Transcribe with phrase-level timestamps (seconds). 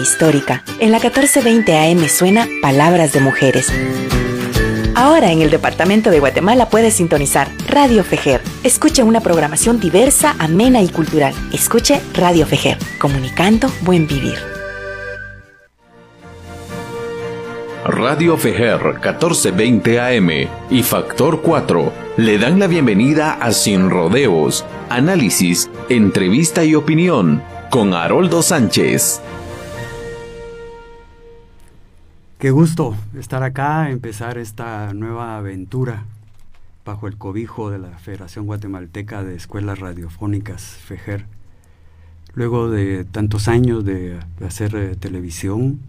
[0.00, 0.64] histórica.
[0.80, 3.72] En la 1420 AM suena Palabras de Mujeres.
[4.96, 8.40] Ahora en el departamento de Guatemala puedes sintonizar Radio Fejer.
[8.64, 11.32] Escuche una programación diversa, amena y cultural.
[11.52, 14.34] Escuche Radio Fejer, comunicando buen vivir.
[17.86, 20.30] Radio Fejer 1420 AM
[20.70, 27.92] y Factor 4 le dan la bienvenida a Sin Rodeos, análisis, entrevista y opinión con
[27.92, 29.20] Haroldo Sánchez.
[32.44, 36.04] Qué gusto estar acá, empezar esta nueva aventura
[36.84, 41.24] bajo el cobijo de la Federación Guatemalteca de Escuelas Radiofónicas, FEJER.
[42.34, 45.80] Luego de tantos años de hacer eh, televisión,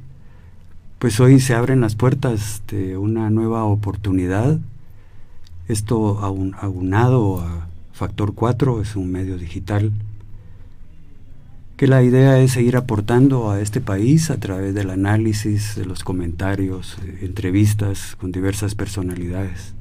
[0.97, 4.57] pues hoy se abren las puertas de una nueva oportunidad.
[5.67, 9.91] Esto aunado a Factor 4, es un medio digital
[11.77, 16.05] que la idea es seguir aportando a este país a través del análisis, de los
[16.05, 19.73] comentarios, entrevistas con diversas personalidades.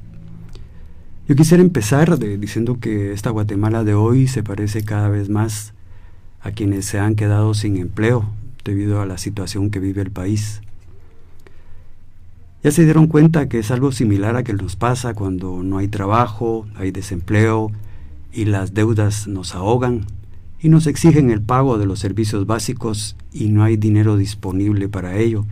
[1.27, 5.73] Yo quisiera empezar diciendo que esta Guatemala de hoy se parece cada vez más
[6.41, 8.29] a quienes se han quedado sin empleo
[8.65, 10.61] debido a la situación que vive el país.
[12.61, 15.87] Ya se dieron cuenta que es algo similar a que nos pasa cuando no hay
[15.87, 17.71] trabajo, hay desempleo
[18.33, 20.05] y las deudas nos ahogan
[20.65, 25.15] y nos exigen el pago de los servicios básicos y no hay dinero disponible para
[25.15, 25.45] ello.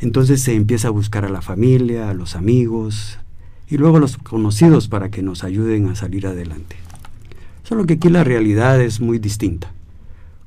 [0.00, 3.20] Entonces se empieza a buscar a la familia, a los amigos
[3.68, 6.74] y luego a los conocidos para que nos ayuden a salir adelante.
[7.62, 9.72] Solo que aquí la realidad es muy distinta,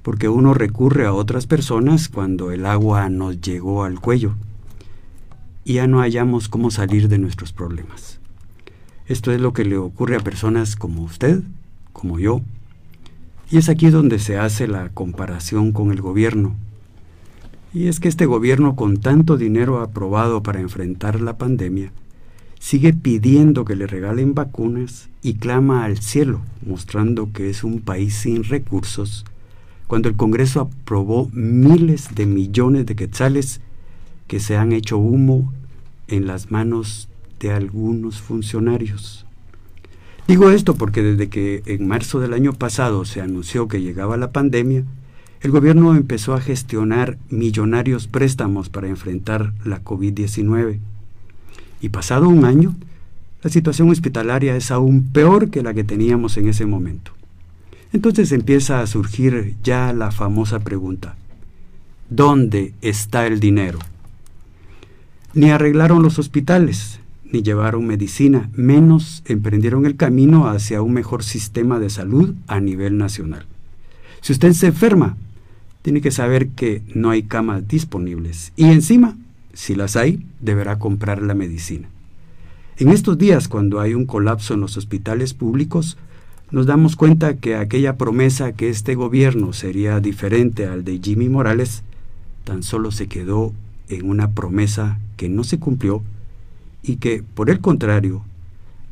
[0.02, 4.34] porque uno recurre a otras personas cuando el agua nos llegó al cuello
[5.64, 8.20] y ya no hallamos cómo salir de nuestros problemas.
[9.08, 11.42] Esto es lo que le ocurre a personas como usted,
[11.94, 12.42] como yo,
[13.49, 16.55] y es aquí donde se hace la comparación con el gobierno.
[17.73, 21.91] Y es que este gobierno con tanto dinero aprobado para enfrentar la pandemia,
[22.59, 28.13] sigue pidiendo que le regalen vacunas y clama al cielo, mostrando que es un país
[28.13, 29.25] sin recursos,
[29.88, 33.59] cuando el Congreso aprobó miles de millones de quetzales
[34.28, 35.51] que se han hecho humo
[36.07, 39.25] en las manos de algunos funcionarios.
[40.28, 44.31] Digo esto porque desde que en marzo del año pasado se anunció que llegaba la
[44.31, 44.84] pandemia,
[45.41, 50.79] el gobierno empezó a gestionar millonarios préstamos para enfrentar la COVID-19.
[51.81, 52.73] Y pasado un año,
[53.41, 57.12] la situación hospitalaria es aún peor que la que teníamos en ese momento.
[57.91, 61.17] Entonces empieza a surgir ya la famosa pregunta,
[62.09, 63.79] ¿dónde está el dinero?
[65.33, 67.01] Ni arreglaron los hospitales,
[67.33, 72.97] ni llevaron medicina, menos emprendieron el camino hacia un mejor sistema de salud a nivel
[72.97, 73.47] nacional.
[74.21, 75.17] Si usted se enferma,
[75.81, 79.17] tiene que saber que no hay camas disponibles y encima,
[79.53, 81.89] si las hay, deberá comprar la medicina.
[82.77, 85.97] En estos días, cuando hay un colapso en los hospitales públicos,
[86.51, 91.81] nos damos cuenta que aquella promesa que este gobierno sería diferente al de Jimmy Morales,
[92.44, 93.53] tan solo se quedó
[93.89, 96.03] en una promesa que no se cumplió
[96.83, 98.23] y que, por el contrario,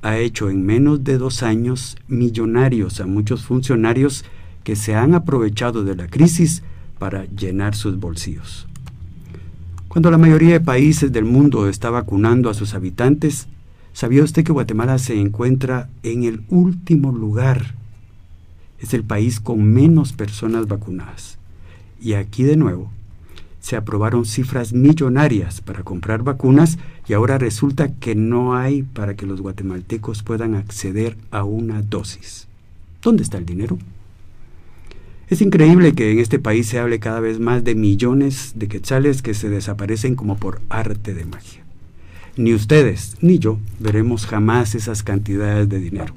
[0.02, 4.25] ha hecho en menos de dos años millonarios a muchos funcionarios
[4.63, 6.63] que se han aprovechado de la crisis
[6.97, 8.68] para llenar sus bolsillos.
[9.88, 13.47] Cuando la mayoría de países del mundo está vacunando a sus habitantes,
[13.91, 17.75] ¿sabía usted que Guatemala se encuentra en el último lugar?
[18.79, 21.38] Es el país con menos personas vacunadas.
[22.02, 22.90] Y aquí de nuevo,
[23.62, 29.28] se aprobaron cifras millonarias para comprar vacunas y ahora resulta que no hay para que
[29.28, 32.48] los guatemaltecos puedan acceder a una dosis.
[33.02, 33.78] ¿Dónde está el dinero?
[35.30, 39.22] Es increíble que en este país se hable cada vez más de millones de quetzales
[39.22, 41.64] que se desaparecen como por arte de magia.
[42.36, 46.16] Ni ustedes ni yo veremos jamás esas cantidades de dinero.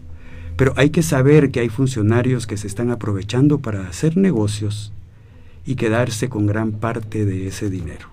[0.56, 4.93] Pero hay que saber que hay funcionarios que se están aprovechando para hacer negocios
[5.66, 8.08] y quedarse con gran parte de ese dinero.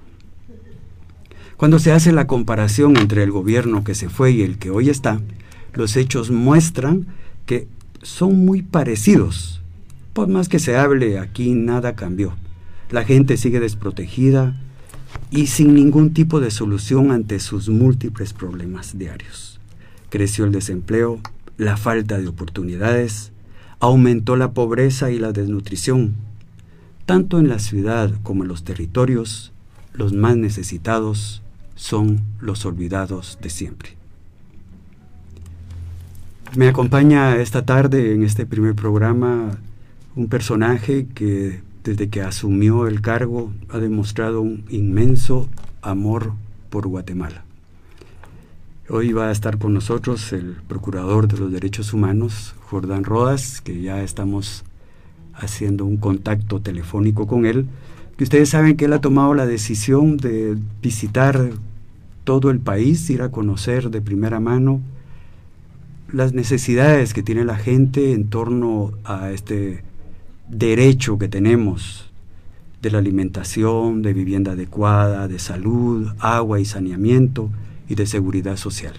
[1.58, 4.90] Cuando se hace la comparación entre el gobierno que se fue y el que hoy
[4.90, 5.20] está,
[5.74, 7.08] los hechos muestran
[7.46, 7.68] que
[8.02, 9.62] son muy parecidos.
[10.14, 12.34] Por más que se hable, aquí nada cambió.
[12.90, 14.60] La gente sigue desprotegida
[15.30, 19.60] y sin ningún tipo de solución ante sus múltiples problemas diarios.
[20.10, 21.20] Creció el desempleo,
[21.58, 23.32] la falta de oportunidades,
[23.80, 26.16] aumentó la pobreza y la desnutrición,
[27.12, 29.52] tanto en la ciudad como en los territorios,
[29.92, 31.42] los más necesitados
[31.76, 33.98] son los olvidados de siempre.
[36.56, 39.58] Me acompaña esta tarde en este primer programa
[40.16, 45.50] un personaje que desde que asumió el cargo, ha demostrado un inmenso
[45.82, 46.32] amor
[46.70, 47.44] por Guatemala.
[48.88, 53.82] Hoy va a estar con nosotros el Procurador de los Derechos Humanos, Jordán Rodas, que
[53.82, 54.64] ya estamos
[55.34, 57.66] haciendo un contacto telefónico con él,
[58.18, 61.52] que ustedes saben que él ha tomado la decisión de visitar
[62.24, 64.82] todo el país, ir a conocer de primera mano
[66.12, 69.84] las necesidades que tiene la gente en torno a este
[70.50, 72.12] derecho que tenemos
[72.82, 77.50] de la alimentación, de vivienda adecuada, de salud, agua y saneamiento
[77.88, 78.94] y de seguridad social.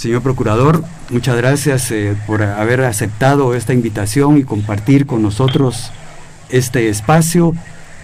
[0.00, 5.92] Señor Procurador, muchas gracias eh, por haber aceptado esta invitación y compartir con nosotros
[6.48, 7.52] este espacio.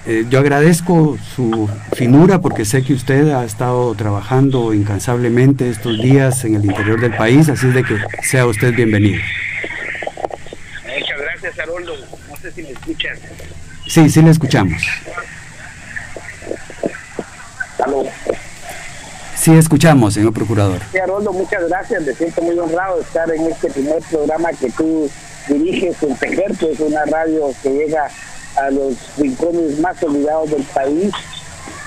[0.05, 6.45] Eh, yo agradezco su finura porque sé que usted ha estado trabajando incansablemente estos días
[6.45, 9.23] en el interior del país, así de que sea usted bienvenido.
[10.83, 11.95] Muchas gracias, Haroldo.
[12.29, 13.17] No sé si me escuchan.
[13.87, 14.83] Sí, sí le escuchamos.
[19.47, 20.81] Sí, escuchamos, señor procurador.
[20.91, 22.03] Sí, Haroldo, muchas gracias.
[22.03, 25.09] Me siento muy honrado de estar en este primer programa que tú
[25.47, 28.11] diriges en Tejer, que es una radio que llega
[28.57, 31.13] a los rincones más olvidados del país.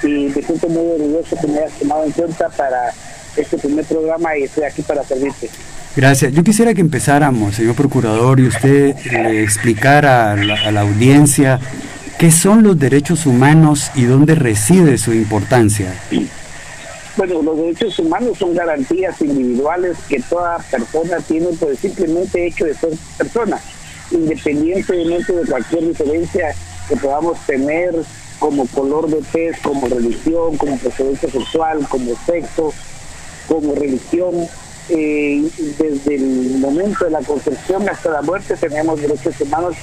[0.04, 2.94] Y me siento muy orgulloso que me hayas tomado en cuenta para
[3.36, 5.50] este primer programa y estoy aquí para servirte.
[5.98, 6.32] Gracias.
[6.32, 8.96] Yo quisiera que empezáramos, señor procurador, y usted
[9.34, 11.60] explicara a la, a la audiencia
[12.20, 15.94] qué son los derechos humanos y dónde reside su importancia.
[17.20, 22.64] Bueno, los derechos humanos son garantías individuales que toda persona tiene por el simplemente hecho
[22.64, 23.60] de ser persona,
[24.10, 26.56] independientemente de cualquier diferencia
[26.88, 27.94] que podamos tener
[28.40, 32.74] como color de tez, como religión, como procedencia sexual, como sexo,
[33.50, 34.48] como religión.
[34.88, 35.44] Eh,
[35.78, 39.76] desde el momento de la concepción hasta la muerte tenemos derechos humanos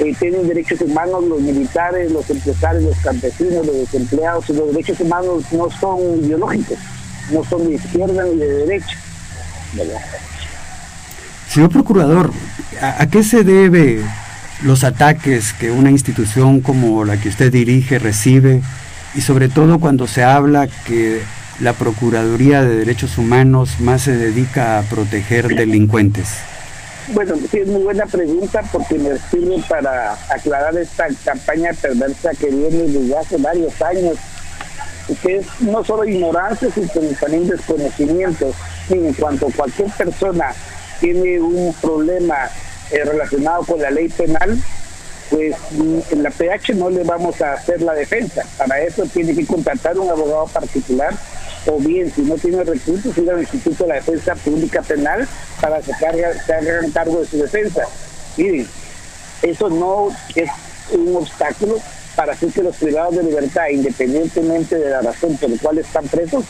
[0.00, 4.48] eh, tienen derechos humanos los militares, los empresarios, los campesinos, los desempleados.
[4.50, 6.78] Los derechos humanos no son biológicos,
[7.32, 8.96] no son de izquierda ni de derecha.
[11.48, 12.30] Señor Procurador,
[12.80, 14.02] ¿a, ¿a qué se debe
[14.62, 18.62] los ataques que una institución como la que usted dirige recibe
[19.14, 21.22] y sobre todo cuando se habla que
[21.60, 26.28] la Procuraduría de Derechos Humanos más se dedica a proteger delincuentes?
[27.14, 32.48] Bueno, sí, es muy buena pregunta porque me sirve para aclarar esta campaña perversa que
[32.48, 34.18] viene desde hace varios años,
[35.22, 36.86] que es no solo ignorancia, sino
[37.18, 38.52] también desconocimiento.
[38.90, 40.52] En cuanto cualquier persona
[41.00, 42.50] tiene un problema
[42.90, 44.58] eh, relacionado con la ley penal,
[45.30, 45.56] pues
[46.10, 48.44] en la PH no le vamos a hacer la defensa.
[48.58, 51.14] Para eso tiene que contratar un abogado particular
[51.66, 55.26] o bien si no tiene recursos ir al Instituto de la Defensa Pública Penal
[55.60, 57.82] para que se hagan cargo de su defensa.
[58.36, 58.68] Miren,
[59.42, 60.50] eso no es
[60.92, 61.78] un obstáculo
[62.16, 66.06] para hacer que los privados de libertad, independientemente de la razón por la cual están
[66.08, 66.44] presos,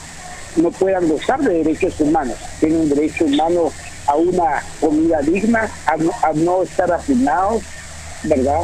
[0.57, 2.37] no puedan gozar de derechos humanos.
[2.61, 3.73] Tienen derecho humano
[4.07, 7.63] a una comida digna, a no, estar afinados,
[8.25, 8.61] ¿verdad?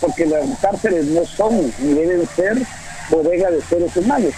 [0.00, 2.56] porque las cárceles no son ni deben ser
[3.10, 4.32] bodega de seres humanos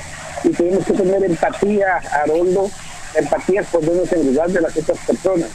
[0.45, 2.71] y tenemos que tener empatía, Haroldo,
[3.15, 5.49] empatía ponernos en lugar de las otras personas.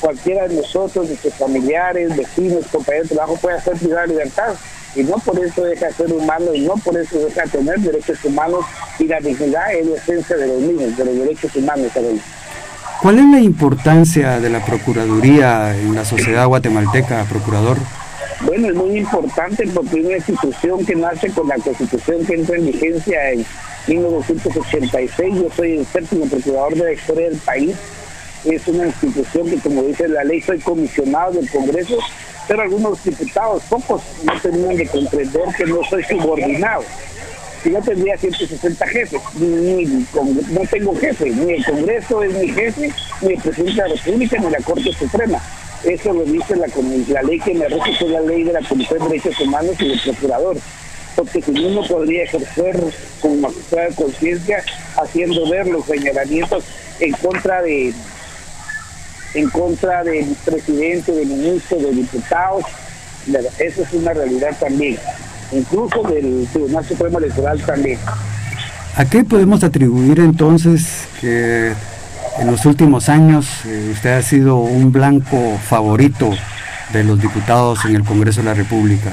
[0.00, 4.54] Cualquiera de nosotros, nuestros familiares, vecinos, compañeros de trabajo puede hacer privada libertad
[4.94, 7.78] y no por eso deja de ser humano y no por eso deja de tener
[7.80, 8.64] derechos humanos
[8.98, 11.90] y la dignidad es la esencia de los niños, de los derechos humanos.
[11.96, 12.20] Haroldo.
[13.00, 17.78] ¿Cuál es la importancia de la Procuraduría en la sociedad guatemalteca, Procurador?
[18.42, 22.66] Bueno, es muy importante porque una institución que nace con la constitución que entra en
[22.66, 23.46] vigencia en
[23.86, 25.34] 1986.
[25.34, 27.76] Yo soy el séptimo procurador de la historia del país.
[28.44, 31.98] Es una institución que, como dice la ley, soy comisionado del Congreso,
[32.46, 36.84] pero algunos diputados, pocos, no tenían que comprender que no soy subordinado.
[37.62, 42.92] Si no tendría 160 jefes, ni, no tengo jefe, ni el Congreso es mi jefe,
[43.22, 45.40] ni el presidente de la República, ni la Corte Suprema.
[45.84, 46.66] Eso lo dice la,
[47.08, 50.00] la ley que me rige, la ley de la Comisión de Derechos Humanos y del
[50.00, 50.56] Procurador.
[51.16, 52.76] Porque si uno podría ejercer
[53.20, 54.64] con magistrado de conciencia
[54.96, 56.64] haciendo ver los señalamientos
[57.00, 57.92] en contra de
[59.34, 62.64] en contra del presidente, del ministro, de diputados,
[63.58, 64.96] eso es una realidad también,
[65.52, 67.98] incluso del Tribunal Supremo Electoral también.
[68.96, 71.72] ¿A qué podemos atribuir entonces que
[72.38, 76.30] en los últimos años eh, usted ha sido un blanco favorito
[76.92, 79.10] de los diputados en el Congreso de la República?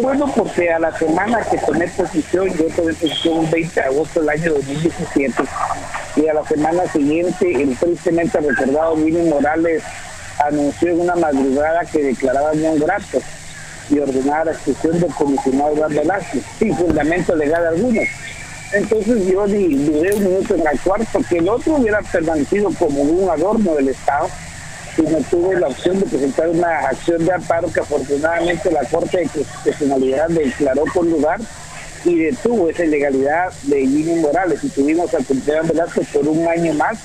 [0.00, 4.20] Bueno, porque a la semana que tomé posición, yo tomé posición el 20 de agosto
[4.20, 5.42] del año 2017,
[6.16, 9.82] y a la semana siguiente, el tristemente recordado William Morales
[10.46, 13.20] anunció en una madrugada que declaraba un grato.
[13.90, 18.00] y ordenar la expulsión del comisionado Eduardo Velázquez, sin fundamento legal alguno.
[18.72, 23.74] Entonces yo dudé un minuto en actuar porque el otro hubiera permanecido como un adorno
[23.74, 24.28] del Estado
[24.96, 29.18] y no tuve la opción de presentar una acción de amparo que afortunadamente la Corte
[29.18, 31.40] de Constitucionalidad declaró con lugar
[32.04, 36.74] y detuvo esa ilegalidad de Jimmy Morales y tuvimos al comisionado Velázquez por un año
[36.74, 36.98] más.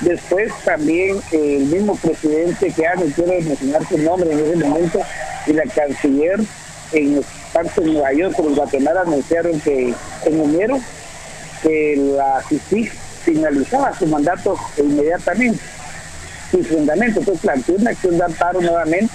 [0.00, 5.00] Después también eh, el mismo presidente que no quiero mencionar su nombre en ese momento,
[5.46, 6.40] y la canciller
[6.92, 10.80] en tanto en Nueva York como en Guatemala anunciaron que en enero
[11.62, 12.92] que la CICIG
[13.24, 15.60] finalizaba su mandato inmediatamente,
[16.50, 17.20] sin fundamento.
[17.20, 19.14] Entonces planteó una acción de amparo nuevamente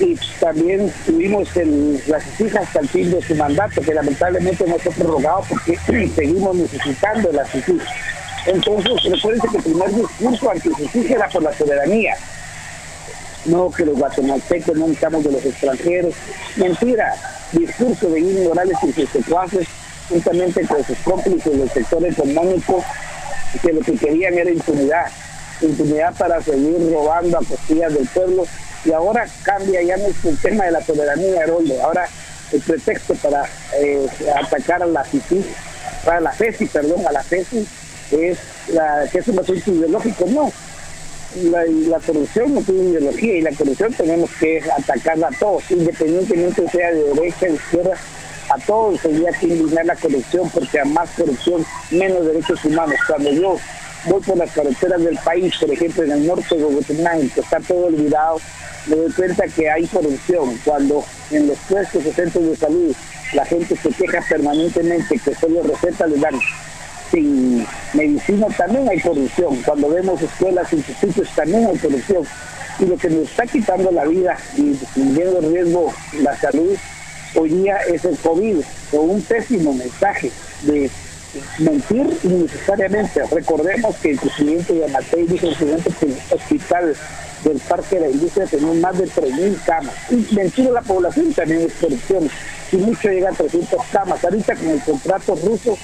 [0.00, 4.78] y también tuvimos el, la CICIG hasta el fin de su mandato, que lamentablemente no
[4.78, 5.78] fue prorrogado porque
[6.14, 7.82] seguimos necesitando la CICIG.
[8.46, 12.16] Entonces, recuerden que el primer discurso antijusticia era por la soberanía.
[13.44, 16.14] No que los guatemaltecos no estamos de los extranjeros.
[16.56, 17.14] Mentira.
[17.52, 19.66] Discurso de Guillermo Morales y sus secuaces,
[20.08, 22.84] juntamente con sus cómplices del sector económico,
[23.62, 25.06] que lo que querían era impunidad.
[25.60, 28.44] Impunidad para seguir robando a costillas del pueblo.
[28.84, 31.82] Y ahora cambia, ya no es el tema de la soberanía, Heroldo.
[31.82, 32.06] Ahora
[32.52, 33.44] el pretexto para
[33.78, 35.44] eh, atacar a la FICI,
[36.04, 37.66] para la FESI, perdón, a la FESI,
[38.12, 38.38] es
[38.68, 40.52] la, que es un asunto ideológico, no.
[41.36, 46.90] La, corrupción no tiene ideología y la corrupción tenemos que atacarla a todos, independientemente sea
[46.90, 47.96] de derecha, de izquierda,
[48.48, 52.98] a todos tendría que eliminar la corrupción porque a más corrupción, menos derechos humanos.
[53.06, 53.56] Cuando yo
[54.06, 57.60] voy por las carreteras del país, por ejemplo en el norte de Bogotá, que está
[57.60, 58.40] todo olvidado,
[58.86, 60.58] me doy cuenta que hay corrupción.
[60.64, 62.96] Cuando en los puestos de centros de salud
[63.34, 66.34] la gente se queja permanentemente que solo recetas le dan
[67.10, 69.62] sin medicina también hay corrupción.
[69.62, 72.24] Cuando vemos escuelas, institutos también hay corrupción.
[72.78, 76.76] Y lo que nos está quitando la vida y poniendo en riesgo la salud
[77.34, 78.58] hoy día es el COVID,
[78.90, 80.30] con un pésimo mensaje
[80.62, 80.90] de
[81.58, 83.22] mentir innecesariamente.
[83.30, 86.96] Recordemos que el presidente de Amatei dijo el presidente que el hospital
[87.44, 89.94] del Parque de la Industria tenía más de 3.000 camas.
[90.10, 92.30] Y mentir a la población también es corrupción.
[92.70, 94.24] Si mucho llega a 300 camas.
[94.24, 95.78] Ahorita con el contrato ruso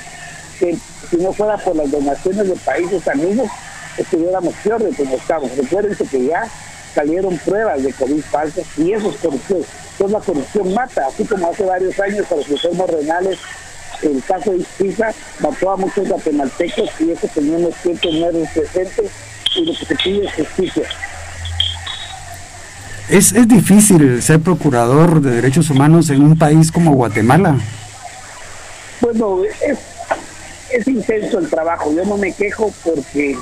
[0.58, 0.76] que
[1.10, 3.48] si no fuera por las donaciones de países amigos,
[3.96, 5.56] estuviéramos peor de como estamos.
[5.56, 6.48] Recuerden que ya
[6.94, 9.62] salieron pruebas de COVID falsas y eso es corrupción.
[9.92, 13.38] Entonces la corrupción mata, así como hace varios años para los enfermos renales,
[14.02, 19.08] el caso de Ispiza mató a muchos guatemaltecos y eso tenemos que tener presente
[19.56, 20.84] y lo que se pide es justicia.
[23.08, 27.56] Es, es difícil ser procurador de derechos humanos en un país como Guatemala.
[29.00, 29.78] Bueno, es
[30.74, 31.92] es intenso el trabajo.
[31.92, 33.36] Yo no me quejo porque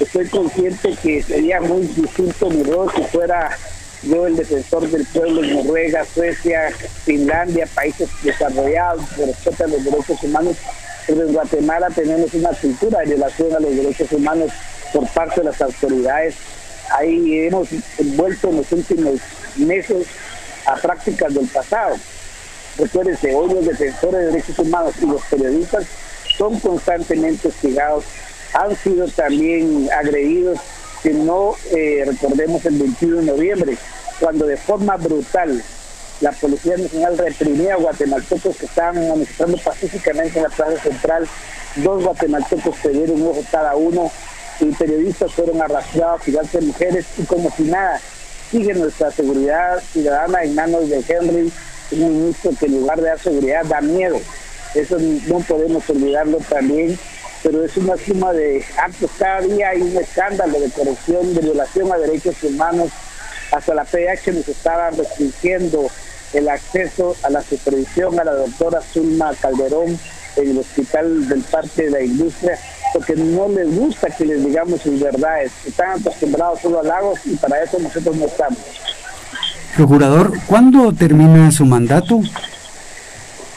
[0.00, 3.56] estoy consciente que sería muy distinto mi rol si fuera
[4.02, 6.70] yo el defensor del pueblo en Noruega, Suecia,
[7.04, 10.56] Finlandia, países desarrollados que respetan los derechos humanos.
[11.06, 14.50] Pero en Guatemala tenemos una cultura de violación a los derechos humanos
[14.92, 16.34] por parte de las autoridades.
[16.90, 17.68] Ahí hemos
[18.16, 19.20] vuelto en los últimos
[19.56, 20.06] meses
[20.66, 21.96] a prácticas del pasado.
[22.78, 25.84] Recuérdense, hoy los defensores de derechos humanos y los periodistas
[26.36, 28.04] son constantemente hostigados,
[28.52, 30.58] han sido también agredidos,
[31.02, 33.76] que no eh, recordemos el 21 de noviembre,
[34.20, 35.62] cuando de forma brutal
[36.20, 41.28] la Policía Nacional reprimía a guatemaltecos que estaban manifestando pacíficamente en la plaza central,
[41.76, 44.10] dos guatemaltecos perdieron un ojo cada uno,
[44.60, 48.00] y periodistas fueron arrastrados, igual de mujeres, y como si nada,
[48.50, 51.52] sigue nuestra seguridad ciudadana en manos de Henry,
[51.90, 54.20] un ministro que en lugar de dar seguridad da miedo.
[54.74, 56.98] Eso no podemos olvidarlo también,
[57.42, 59.10] pero es una suma de actos.
[59.18, 62.90] Cada día hay un escándalo de corrupción, de violación a derechos humanos.
[63.52, 65.88] Hasta la PH nos estaba restringiendo
[66.32, 69.98] el acceso a la supervisión a la doctora Zulma Calderón
[70.36, 72.58] en el Hospital del Parque de la Industria,
[72.92, 75.52] porque no les gusta que les digamos sus verdades.
[75.64, 78.58] Están acostumbrados solo a lagos y para eso nosotros no estamos.
[79.76, 82.20] Procurador, ¿cuándo termina su mandato?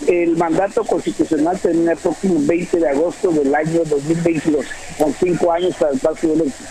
[0.07, 4.65] El mandato constitucional termina el próximo 20 de agosto del año 2022,
[4.97, 6.63] con cinco años para el paso electo.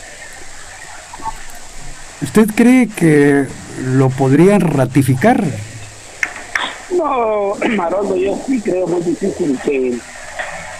[2.22, 3.46] ¿Usted cree que
[3.84, 5.44] lo podrían ratificar?
[6.90, 9.98] No, Marondo, yo sí creo muy difícil que,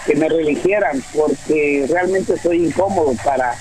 [0.06, 3.54] que me reeligieran, porque realmente soy incómodo para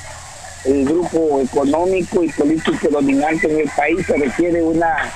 [0.63, 4.05] el grupo económico y político dominante en el país.
[4.05, 5.11] Se requiere una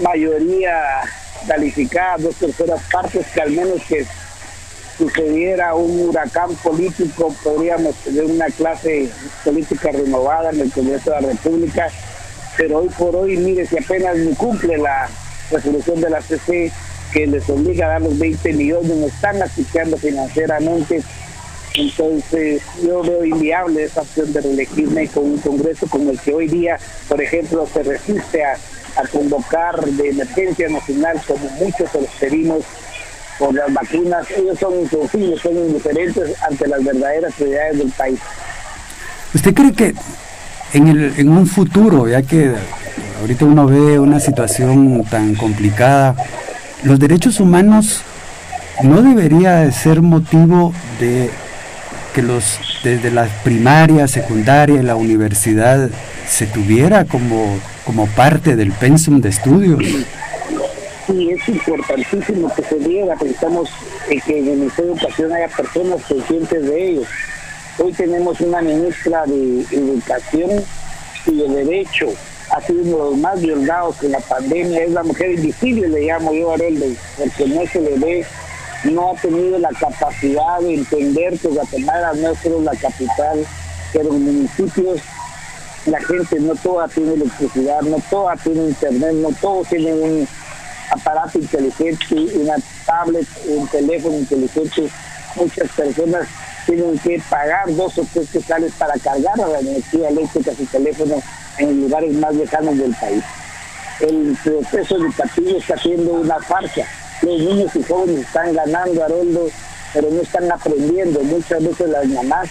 [0.00, 1.02] mayoría
[1.46, 4.06] calificada, dos terceras partes, que al menos que
[4.98, 9.08] sucediera un huracán político, podríamos tener una clase
[9.44, 11.90] política renovada en el Congreso de la República
[12.56, 15.08] pero hoy por hoy, mire, si apenas ni cumple la
[15.50, 16.70] resolución de la CC
[17.12, 21.02] que les obliga a dar los 20 millones, no están asfixiando financieramente.
[21.74, 26.48] Entonces, yo veo inviable esa opción de reelegirme con un Congreso como el que hoy
[26.48, 28.58] día, por ejemplo, se resiste a,
[29.10, 32.64] convocar de emergencia nacional, como muchos pedimos
[33.38, 34.26] por las vacunas.
[34.36, 38.20] Ellos son insensibles, son indiferentes ante las verdaderas prioridades del país.
[39.34, 39.94] ¿Usted cree que
[40.74, 42.54] en, el, en un futuro, ya que
[43.20, 46.14] ahorita uno ve una situación tan complicada,
[46.84, 48.02] los derechos humanos
[48.82, 51.30] no debería ser motivo de
[52.12, 55.88] que los desde la primaria, secundaria y la universidad
[56.26, 59.82] se tuviera como, como parte del pensum de estudios.
[61.06, 63.70] Sí, es importantísimo que se diera, pensamos
[64.08, 67.06] en que en el Ministerio de Educación haya personas conscientes de ellos.
[67.78, 70.50] Hoy tenemos una ministra de Educación
[71.26, 72.08] y de Derecho
[72.52, 76.02] ha sido uno de los más violados en la pandemia, es la mujer invisible, le
[76.02, 78.26] llamo yo a porque no se le ve,
[78.84, 83.46] no ha tenido la capacidad de entender que Guatemala no es solo la capital,
[83.92, 85.00] pero en municipios
[85.86, 90.28] la gente no toda tiene electricidad, no toda tiene internet, no todos tienen un
[90.90, 92.54] aparato inteligente, una
[92.86, 94.88] tablet, un teléfono inteligente.
[95.34, 96.28] Muchas personas
[96.66, 101.22] tienen que pagar dos o tres quetzales para cargar a la energía eléctrica su teléfono
[101.58, 103.24] en lugares más lejanos del país.
[104.00, 106.82] El proceso educativo está siendo una farsa.
[107.22, 109.48] Los niños y jóvenes están ganando, Haroldo,
[109.94, 111.20] pero no están aprendiendo.
[111.20, 112.48] Muchas veces las mamás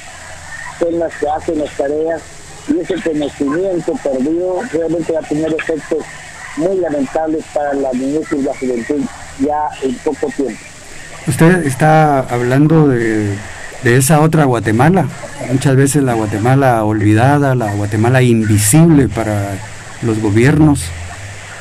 [0.80, 2.22] son las que hacen las tareas
[2.68, 6.06] y ese conocimiento perdido realmente va a tener efectos
[6.58, 9.02] muy lamentables para la niñez y la juventud
[9.40, 10.60] ya en poco tiempo.
[11.28, 13.38] Usted está hablando de
[13.84, 15.08] de esa otra Guatemala,
[15.52, 19.56] muchas veces la Guatemala olvidada, la Guatemala invisible para
[20.04, 20.86] los gobiernos.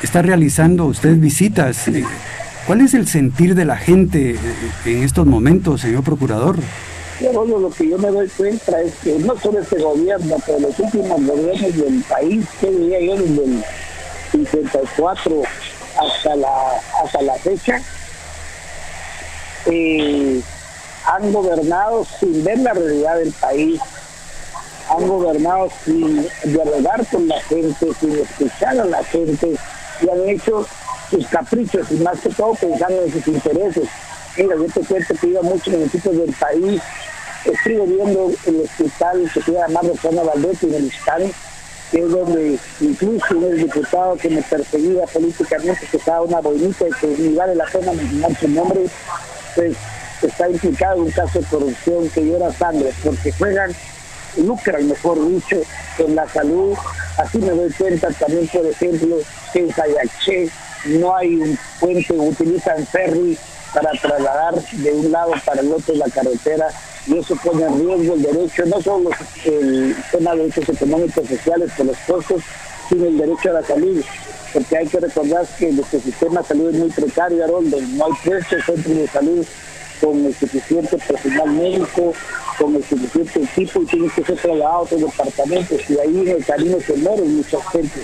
[0.03, 1.85] Está realizando usted visitas.
[2.67, 4.35] ¿Cuál es el sentir de la gente
[4.85, 6.57] en estos momentos, señor procurador?
[7.33, 10.79] Bueno, lo que yo me doy cuenta es que no solo este gobierno, pero los
[10.79, 13.63] últimos gobiernos del país, que diría yo, desde el
[14.31, 15.41] 54
[15.99, 17.81] hasta la, hasta la fecha,
[19.65, 20.41] eh,
[21.05, 23.81] han gobernado sin ver la realidad del país,
[24.89, 29.55] han gobernado sin dialogar con la gente, sin escuchar a la gente
[30.01, 30.65] y han hecho
[31.11, 33.87] sus caprichos y más que todo pensando en sus intereses.
[34.37, 36.81] Mira, yo te cuento que iba a muchos municipios del país,
[37.45, 40.91] estuve viendo el hospital que se llama Rosana Valdez en el
[41.91, 46.91] que es donde incluso un diputado que me perseguía políticamente, que estaba una boinita y
[46.91, 48.85] que ni vale la pena mencionar su nombre,
[49.55, 49.75] pues
[50.21, 53.75] está implicado en un caso de corrupción que llora sangre, porque juegan,
[54.37, 55.57] lucran, mejor dicho,
[55.97, 56.77] en la salud.
[57.17, 59.17] Así me doy cuenta también, por ejemplo,
[59.51, 60.49] que en Sayaché
[60.85, 63.37] no hay un puente, utilizan ferry
[63.73, 66.67] para trasladar de un lado para el otro la carretera
[67.07, 69.09] y eso pone en riesgo el derecho, no solo
[69.45, 72.41] el tema de derechos económicos sociales por los costos,
[72.89, 74.03] sino el derecho a la salud
[74.53, 78.65] porque hay que recordar que nuestro sistema de salud es muy precario, no hay puestos
[78.65, 79.45] centros de salud
[80.01, 82.13] con el suficiente personal médico,
[82.57, 86.27] con el suficiente equipo y tiene que ser trasladado a otros departamentos y ahí en
[86.29, 88.01] el camino se mueren mucha gente.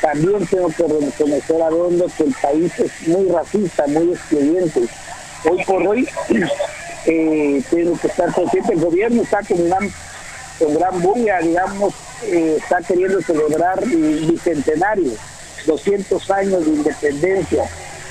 [0.00, 4.80] También tengo que reconocer a Rondo que el país es muy racista, muy excluyente.
[5.50, 6.08] Hoy por hoy
[7.06, 9.90] eh, tengo que estar consciente, el gobierno está con gran,
[10.58, 15.12] con gran bulla, digamos, eh, está queriendo celebrar el bicentenario,
[15.66, 17.68] 200 años de independencia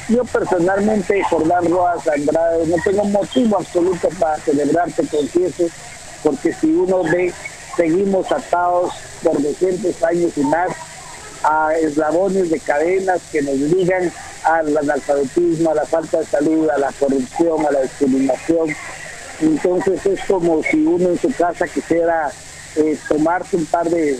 [0.10, 5.66] yo personalmente, Jordán Rojas Andrade, no tengo motivo absoluto para celebrarte, confieso,
[6.24, 7.32] porque si uno ve,
[7.78, 8.92] seguimos atados
[9.24, 10.70] por 200 años y más
[11.44, 14.12] a eslabones de cadenas que nos ligan
[14.44, 18.70] al analfabetismo, a la falta de salud, a la corrupción, a la discriminación.
[19.42, 22.32] Entonces es como si uno en su casa quisiera
[22.76, 24.20] eh, tomarse un par de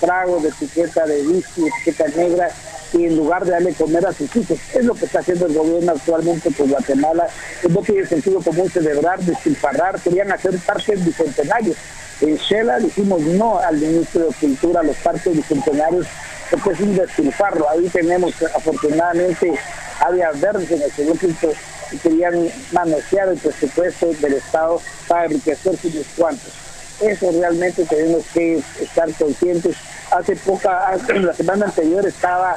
[0.00, 2.50] tragos de etiqueta de whisky, etiqueta negra
[2.92, 4.58] y en lugar de darle comer a sus hijos.
[4.72, 7.28] Es lo que está haciendo el gobierno actualmente con Guatemala.
[7.68, 11.76] No tiene sentido común celebrar, despilfarrar, querían hacer parques bicentenarios.
[12.20, 16.06] En Shela dijimos no al ministro de Cultura, a los parques bicentenarios,
[16.54, 17.68] porque es un despilfarro.
[17.70, 19.52] Ahí tenemos afortunadamente
[20.00, 21.52] áreas verdes en el segundo
[21.90, 26.52] y querían manosear el presupuesto del Estado para enriquecerse unos cuantos.
[27.00, 29.76] Eso realmente tenemos que estar conscientes.
[30.10, 32.56] Hace poca, la semana anterior estaba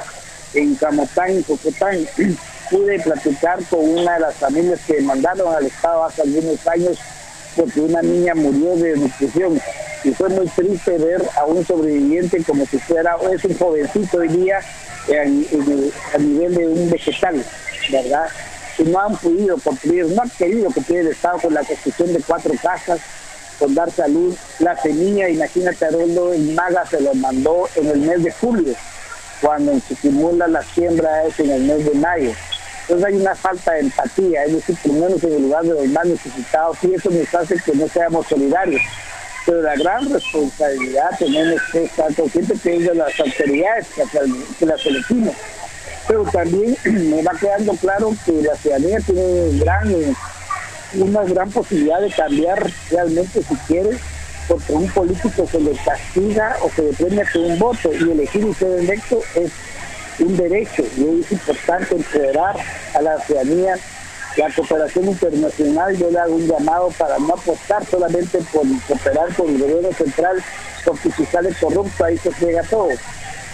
[0.54, 1.98] en Camotán, en Cocotán,
[2.70, 6.98] pude platicar con una de las familias que mandaron al Estado hace algunos años
[7.58, 9.60] porque una niña murió de nutrición.
[10.04, 14.28] y fue muy triste ver a un sobreviviente como si fuera, es un jovencito hoy
[14.28, 14.60] día
[16.14, 17.44] a nivel de un vegetal,
[17.90, 18.26] ¿verdad?
[18.78, 22.20] Y no han podido cumplir, no han querido cumplir el Estado con la construcción de
[22.20, 23.00] cuatro casas,
[23.58, 24.36] con dar salud.
[24.60, 28.74] La semilla, imagínate, Aroldo, el MAGA se lo mandó en el mes de julio,
[29.40, 32.32] cuando se simula la siembra es en el mes de mayo.
[32.88, 36.06] Entonces hay una falta de empatía, es decir, menos en el lugar de los más
[36.06, 38.80] necesitados, y eso nos hace que no seamos solidarios
[39.48, 43.86] pero la gran responsabilidad tenemos que estar conscientes que es de las autoridades
[44.58, 45.34] que las elegimos.
[46.06, 46.76] Pero también
[47.10, 50.12] me va quedando claro que la ciudadanía tiene
[50.96, 53.96] una gran posibilidad de cambiar realmente si quiere,
[54.48, 58.44] porque un político se le castiga o se le premia con un voto y elegir
[58.44, 59.50] un ser electo es
[60.20, 62.56] un derecho y es importante empoderar
[62.94, 63.76] a la ciudadanía
[64.38, 69.48] la cooperación internacional, yo le hago un llamado para no apostar solamente por cooperar con
[69.48, 70.42] el gobierno central,
[70.84, 72.88] porque si sale corrupto ahí se pega todo.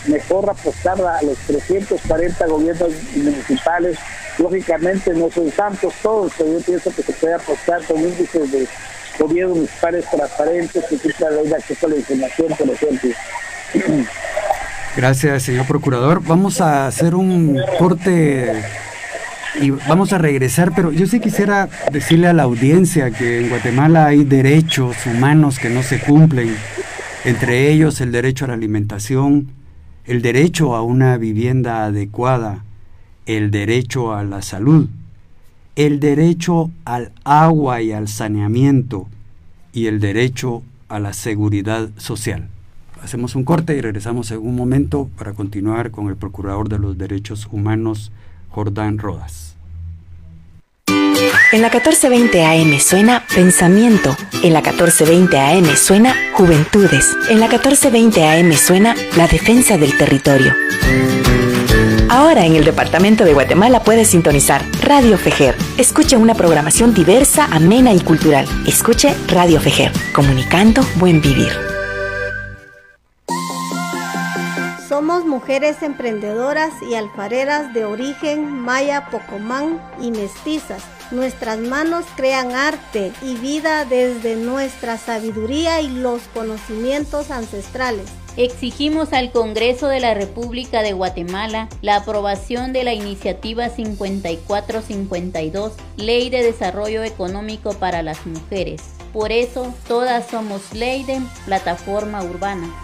[0.07, 3.97] Mejor apostar a los 340 gobiernos municipales.
[4.39, 8.69] Lógicamente no son santos todos, pero yo pienso que se puede apostar con índices de
[9.19, 13.11] gobiernos municipales transparentes que quita la acceso a la información, por ejemplo.
[14.97, 16.23] Gracias, señor procurador.
[16.25, 18.63] Vamos a hacer un corte
[19.61, 24.07] y vamos a regresar, pero yo sí quisiera decirle a la audiencia que en Guatemala
[24.07, 26.55] hay derechos humanos que no se cumplen,
[27.25, 29.49] entre ellos el derecho a la alimentación,
[30.05, 32.63] el derecho a una vivienda adecuada,
[33.27, 34.89] el derecho a la salud,
[35.75, 39.09] el derecho al agua y al saneamiento
[39.73, 42.49] y el derecho a la seguridad social.
[43.05, 46.97] Hacemos un corte y regresamos en un momento para continuar con el Procurador de los
[46.97, 48.13] Derechos Humanos,
[48.49, 49.57] Jordán Rodas.
[51.53, 54.17] En la 1420 AM suena Pensamiento.
[54.43, 57.15] En la 1420 AM suena Juventudes.
[57.29, 60.55] En la 1420 AM suena La Defensa del Territorio.
[62.09, 65.57] Ahora en el Departamento de Guatemala puedes sintonizar Radio Fejer.
[65.77, 68.47] Escuche una programación diversa, amena y cultural.
[68.67, 71.74] Escuche Radio Fejer, comunicando buen vivir.
[75.05, 80.83] Somos mujeres emprendedoras y alfareras de origen maya, pocomán y mestizas.
[81.11, 88.07] Nuestras manos crean arte y vida desde nuestra sabiduría y los conocimientos ancestrales.
[88.39, 96.31] Exigimos al Congreso de la República de Guatemala la aprobación de la iniciativa 5452, Ley
[96.31, 98.81] de Desarrollo Económico para las Mujeres.
[99.13, 102.75] Por eso, todas somos Leiden, Plataforma Urbana.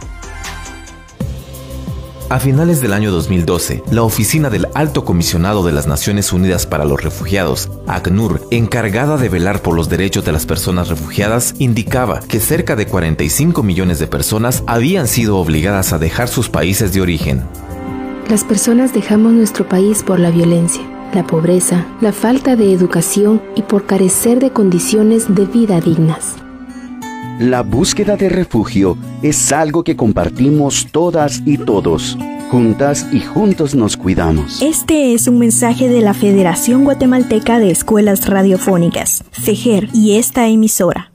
[2.31, 6.85] A finales del año 2012, la Oficina del Alto Comisionado de las Naciones Unidas para
[6.85, 12.38] los Refugiados, ACNUR, encargada de velar por los derechos de las personas refugiadas, indicaba que
[12.38, 17.43] cerca de 45 millones de personas habían sido obligadas a dejar sus países de origen.
[18.29, 23.62] Las personas dejamos nuestro país por la violencia, la pobreza, la falta de educación y
[23.62, 26.37] por carecer de condiciones de vida dignas.
[27.40, 32.18] La búsqueda de refugio es algo que compartimos todas y todos.
[32.50, 34.61] Juntas y juntos nos cuidamos.
[34.61, 41.12] Este es un mensaje de la Federación Guatemalteca de Escuelas Radiofónicas, FEGER, y esta emisora.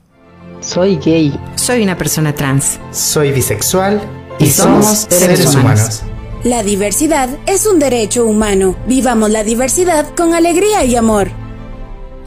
[0.58, 1.32] Soy gay.
[1.54, 2.80] Soy una persona trans.
[2.90, 4.00] Soy bisexual.
[4.40, 6.02] Y, somos, seres, humanos.
[6.42, 8.74] La diversidad es un derecho humano.
[8.88, 11.45] Vivamos la diversidad con alegría y amor.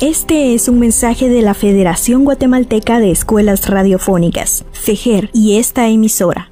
[0.01, 6.49] Este es un mensaje de la Federación Guatemalteca de Escuelas Radiofónicas, FEGER, y esta emisora.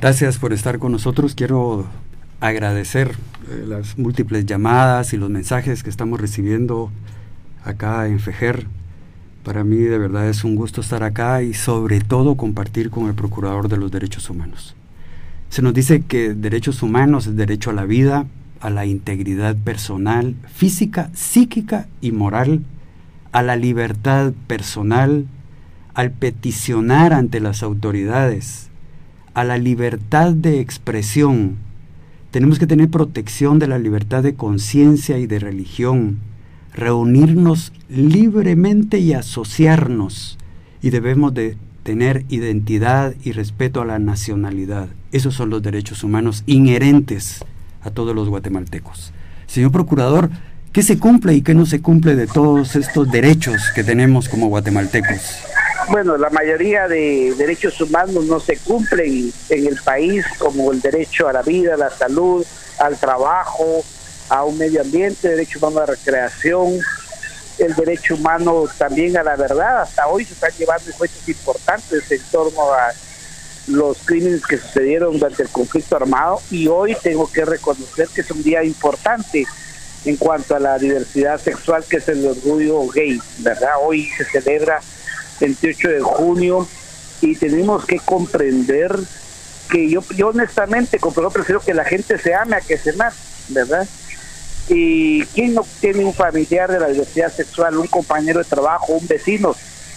[0.00, 1.34] Gracias por estar con nosotros.
[1.34, 1.84] Quiero
[2.40, 3.16] agradecer
[3.50, 6.90] eh, las múltiples llamadas y los mensajes que estamos recibiendo
[7.64, 8.66] acá en FEGER.
[9.44, 13.14] Para mí de verdad es un gusto estar acá y sobre todo compartir con el
[13.14, 14.74] Procurador de los Derechos Humanos.
[15.50, 18.24] Se nos dice que derechos humanos es derecho a la vida,
[18.60, 22.62] a la integridad personal, física, psíquica y moral,
[23.32, 25.26] a la libertad personal,
[25.94, 28.68] al peticionar ante las autoridades,
[29.34, 31.56] a la libertad de expresión.
[32.30, 36.18] Tenemos que tener protección de la libertad de conciencia y de religión,
[36.74, 40.38] reunirnos libremente y asociarnos,
[40.82, 44.88] y debemos de tener identidad y respeto a la nacionalidad.
[45.12, 47.42] Esos son los derechos humanos inherentes
[47.82, 49.12] a todos los guatemaltecos.
[49.46, 50.30] Señor Procurador,
[50.72, 54.48] ¿qué se cumple y qué no se cumple de todos estos derechos que tenemos como
[54.48, 55.38] guatemaltecos?
[55.88, 61.26] Bueno, la mayoría de derechos humanos no se cumplen en el país, como el derecho
[61.26, 62.46] a la vida, a la salud,
[62.78, 63.82] al trabajo,
[64.28, 66.78] a un medio ambiente, derecho humano a la recreación,
[67.58, 69.82] el derecho humano también a la verdad.
[69.82, 72.92] Hasta hoy se están llevando juicios importantes en torno a
[73.66, 78.30] los crímenes que sucedieron durante el conflicto armado y hoy tengo que reconocer que es
[78.30, 79.46] un día importante
[80.04, 83.72] en cuanto a la diversidad sexual que es el orgullo gay, ¿verdad?
[83.82, 84.80] Hoy se celebra
[85.40, 86.66] 28 de junio
[87.20, 88.98] y tenemos que comprender
[89.70, 93.16] que yo, yo honestamente, yo prefiero que la gente se ame a que se mate,
[93.48, 93.86] ¿verdad?
[94.68, 99.06] Y quién no tiene un familiar de la diversidad sexual, un compañero de trabajo, un
[99.06, 99.54] vecino,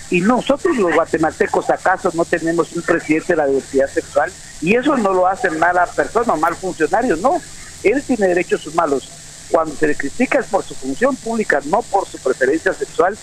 [0.10, 4.96] y nosotros los guatemaltecos acaso no tenemos un presidente de la diversidad sexual y eso
[4.98, 7.42] no lo hace mala persona o mal funcionario, no.
[7.84, 9.10] Él tiene derechos humanos.
[9.52, 13.18] Cuando se le critica es por su función pública, no por su preferencia sexual.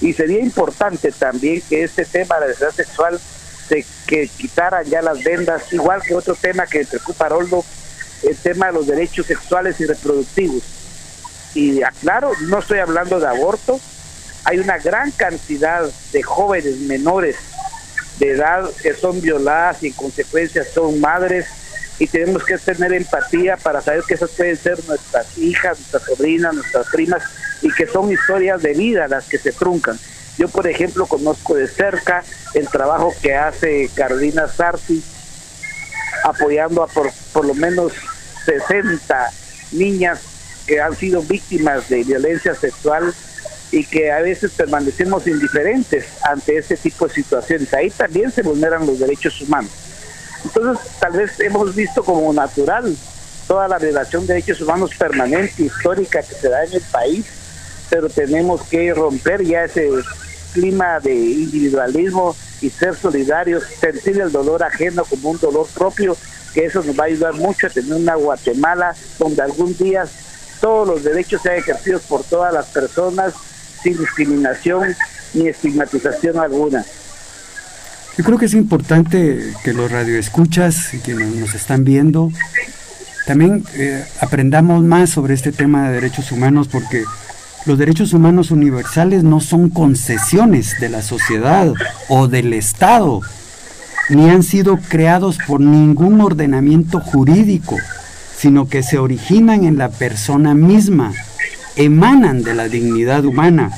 [0.00, 3.20] Y sería importante también que este tema de la diversidad sexual
[3.68, 7.64] se que quitaran ya las vendas, igual que otro tema que preocupa a Roldo,
[8.22, 10.62] el tema de los derechos sexuales y reproductivos.
[11.54, 13.80] Y aclaro, no estoy hablando de aborto,
[14.44, 17.36] hay una gran cantidad de jóvenes menores
[18.18, 21.46] de edad que son violadas y en consecuencia son madres
[21.98, 26.54] y tenemos que tener empatía para saber que esas pueden ser nuestras hijas, nuestras sobrinas,
[26.54, 27.22] nuestras primas
[27.62, 29.98] y que son historias de vida las que se truncan.
[30.36, 35.02] Yo, por ejemplo, conozco de cerca el trabajo que hace Carolina Sarti
[36.24, 37.92] apoyando a por, por lo menos
[38.44, 39.30] 60
[39.72, 40.20] niñas
[40.66, 43.14] que han sido víctimas de violencia sexual
[43.74, 47.74] y que a veces permanecemos indiferentes ante ese tipo de situaciones.
[47.74, 49.72] Ahí también se vulneran los derechos humanos.
[50.44, 52.96] Entonces, tal vez hemos visto como natural
[53.48, 57.26] toda la relación de derechos humanos permanente, histórica que se da en el país,
[57.90, 59.90] pero tenemos que romper ya ese
[60.52, 66.16] clima de individualismo y ser solidarios, sentir el dolor ajeno como un dolor propio,
[66.54, 70.06] que eso nos va a ayudar mucho a tener una Guatemala donde algún día
[70.60, 73.34] todos los derechos sean ejercidos por todas las personas
[73.84, 74.96] sin discriminación
[75.34, 76.84] ni estigmatización alguna.
[78.16, 82.32] Yo creo que es importante que los radioescuchas y quienes nos están viendo
[83.26, 87.04] también eh, aprendamos más sobre este tema de derechos humanos porque
[87.66, 91.72] los derechos humanos universales no son concesiones de la sociedad
[92.08, 93.20] o del Estado,
[94.10, 97.76] ni han sido creados por ningún ordenamiento jurídico,
[98.36, 101.12] sino que se originan en la persona misma
[101.76, 103.70] emanan de la dignidad humana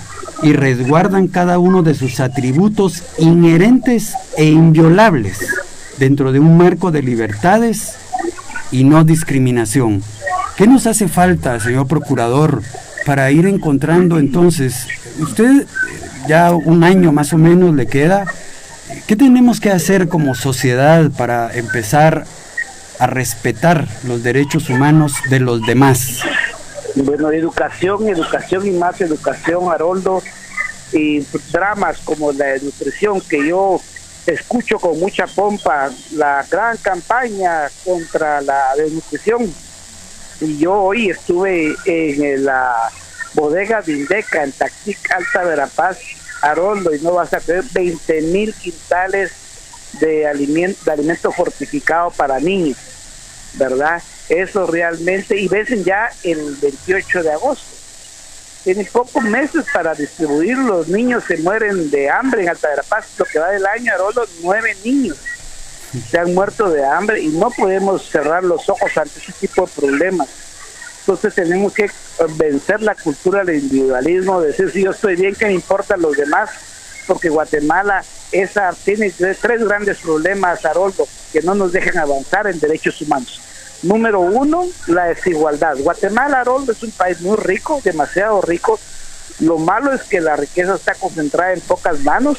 [0.42, 5.38] y resguardan cada uno de sus atributos inherentes e inviolables
[5.98, 7.96] dentro de un marco de libertades
[8.70, 10.02] y no discriminación.
[10.56, 12.62] ¿Qué nos hace falta, señor procurador,
[13.04, 14.86] para ir encontrando entonces,
[15.20, 15.66] usted
[16.28, 18.24] ya un año más o menos le queda,
[19.06, 22.26] ¿qué tenemos que hacer como sociedad para empezar
[22.98, 26.20] a respetar los derechos humanos de los demás?
[26.96, 30.22] Bueno, educación, educación y más educación, Haroldo,
[30.92, 31.20] y
[31.52, 33.78] dramas como la nutrición que yo
[34.26, 39.52] escucho con mucha pompa, la gran campaña contra la desnutrición.
[40.40, 42.74] Y yo hoy estuve en la
[43.34, 45.98] bodega de Indeca, en Taxic, Alta Verapaz,
[46.40, 49.32] Haroldo, y no vas a tener 20 mil quintales
[50.00, 52.78] de alimento, de alimento fortificado para niños,
[53.56, 54.02] ¿verdad?
[54.28, 57.64] eso realmente, y ves ya el 28 de agosto.
[58.64, 62.68] Tienen pocos meses para distribuir, los niños se mueren de hambre en Alta
[63.18, 65.16] lo que va del año, los nueve niños
[66.10, 69.72] se han muerto de hambre y no podemos cerrar los ojos ante ese tipo de
[69.72, 70.28] problemas.
[71.00, 71.88] Entonces tenemos que
[72.36, 76.50] vencer la cultura del individualismo, decir si yo estoy bien, que me importan los demás,
[77.06, 83.00] porque Guatemala esa tiene tres, grandes problemas, Haroldo, que no nos dejan avanzar en derechos
[83.00, 83.40] humanos.
[83.82, 85.76] Número uno, la desigualdad.
[85.78, 88.78] Guatemala, Haroldo, es un país muy rico, demasiado rico.
[89.40, 92.38] Lo malo es que la riqueza está concentrada en pocas manos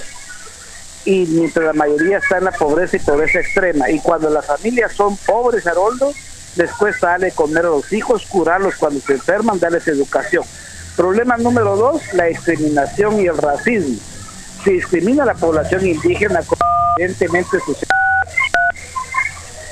[1.05, 3.89] y mientras la mayoría está en la pobreza y pobreza extrema.
[3.89, 6.11] Y cuando las familias son pobres, Haroldo,
[6.57, 10.43] les cuesta darle comer a los hijos, curarlos cuando se enferman, darles educación.
[10.97, 13.99] Problema número dos, la discriminación y el racismo.
[14.67, 16.41] Se discrimina a la población indígena,
[16.97, 17.57] evidentemente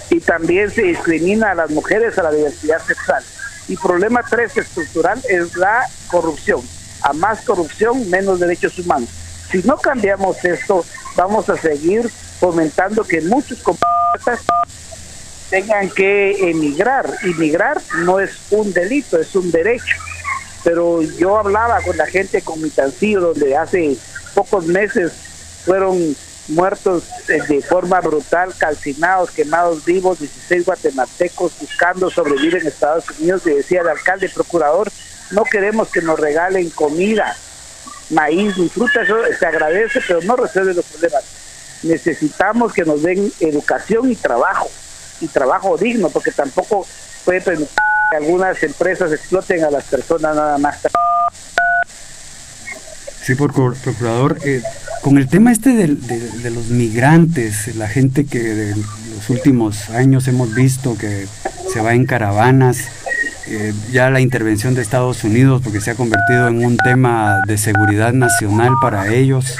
[0.10, 3.22] y también se discrimina a las mujeres a la diversidad sexual.
[3.68, 6.62] Y problema tres estructural es la corrupción.
[7.02, 9.10] A más corrupción, menos derechos humanos.
[9.52, 10.86] Si no cambiamos esto,
[11.18, 14.46] vamos a seguir fomentando que muchos compatriotas
[15.50, 17.06] tengan que emigrar.
[17.22, 19.98] Emigrar no es un delito, es un derecho.
[20.64, 23.98] Pero yo hablaba con la gente con mi tancillo, donde hace
[24.36, 25.14] pocos meses
[25.66, 26.16] fueron
[26.50, 33.48] muertos eh, de forma brutal, calcinados, quemados vivos, 16 guatemaltecos buscando sobrevivir en Estados Unidos.
[33.48, 34.92] Y decía el alcalde procurador,
[35.32, 37.36] no queremos que nos regalen comida,
[38.12, 41.24] maíz ni fruta, eso se agradece, pero no resuelve los problemas.
[41.84, 44.70] Necesitamos que nos den educación y trabajo,
[45.22, 46.86] y trabajo digno, porque tampoco
[47.24, 47.76] puede permitir
[48.12, 50.78] que algunas empresas exploten a las personas nada más.
[53.26, 54.62] Sí, por procurador, eh,
[55.02, 58.84] con el tema este de, los migrantes, la gente que en
[59.16, 61.26] los últimos años hemos visto que
[61.74, 62.78] se va en caravanas,
[63.48, 67.58] eh, ya la intervención de Estados Unidos, porque se ha convertido en un tema de
[67.58, 69.58] seguridad nacional para ellos.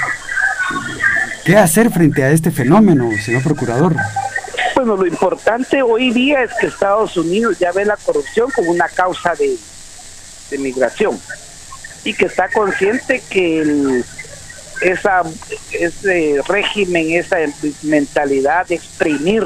[1.44, 3.96] ¿Qué hacer frente a este fenómeno, señor procurador?
[4.76, 8.86] Bueno, lo importante hoy día es que Estados Unidos ya ve la corrupción como una
[8.86, 9.56] causa de,
[10.52, 11.18] de migración
[12.06, 14.04] y que está consciente que el,
[14.80, 17.38] ese régimen, esa
[17.82, 19.42] mentalidad de exprimir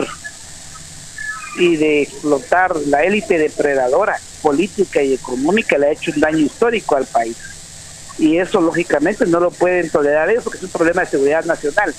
[1.56, 6.96] y de explotar la élite depredadora política y económica le ha hecho un daño histórico
[6.96, 7.36] al país.
[8.18, 11.94] Y eso lógicamente no lo pueden tolerar eso, porque es un problema de seguridad nacional.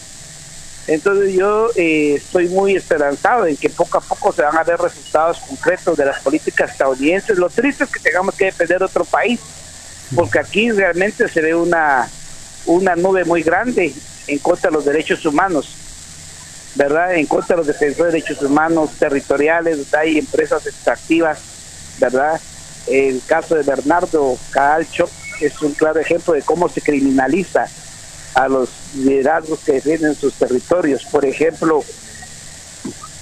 [0.86, 4.80] Entonces yo eh, estoy muy esperanzado en que poco a poco se van a ver
[4.80, 7.39] resultados concretos de las políticas estadounidenses.
[7.39, 9.39] Lo triste es que tengamos que depender de otro país
[10.15, 12.10] porque aquí realmente se ve una,
[12.65, 13.93] una nube muy grande
[14.28, 15.76] en contra de los derechos humanos,
[16.76, 17.15] ¿verdad?
[17.15, 21.39] En contra de los defensores de derechos humanos territoriales, hay empresas extractivas,
[22.00, 22.39] ¿verdad?
[22.88, 27.67] El caso de Bernardo Calcho es un claro ejemplo de cómo se criminaliza
[28.34, 31.04] a los liderazgos que defienden sus territorios.
[31.06, 31.84] Por ejemplo,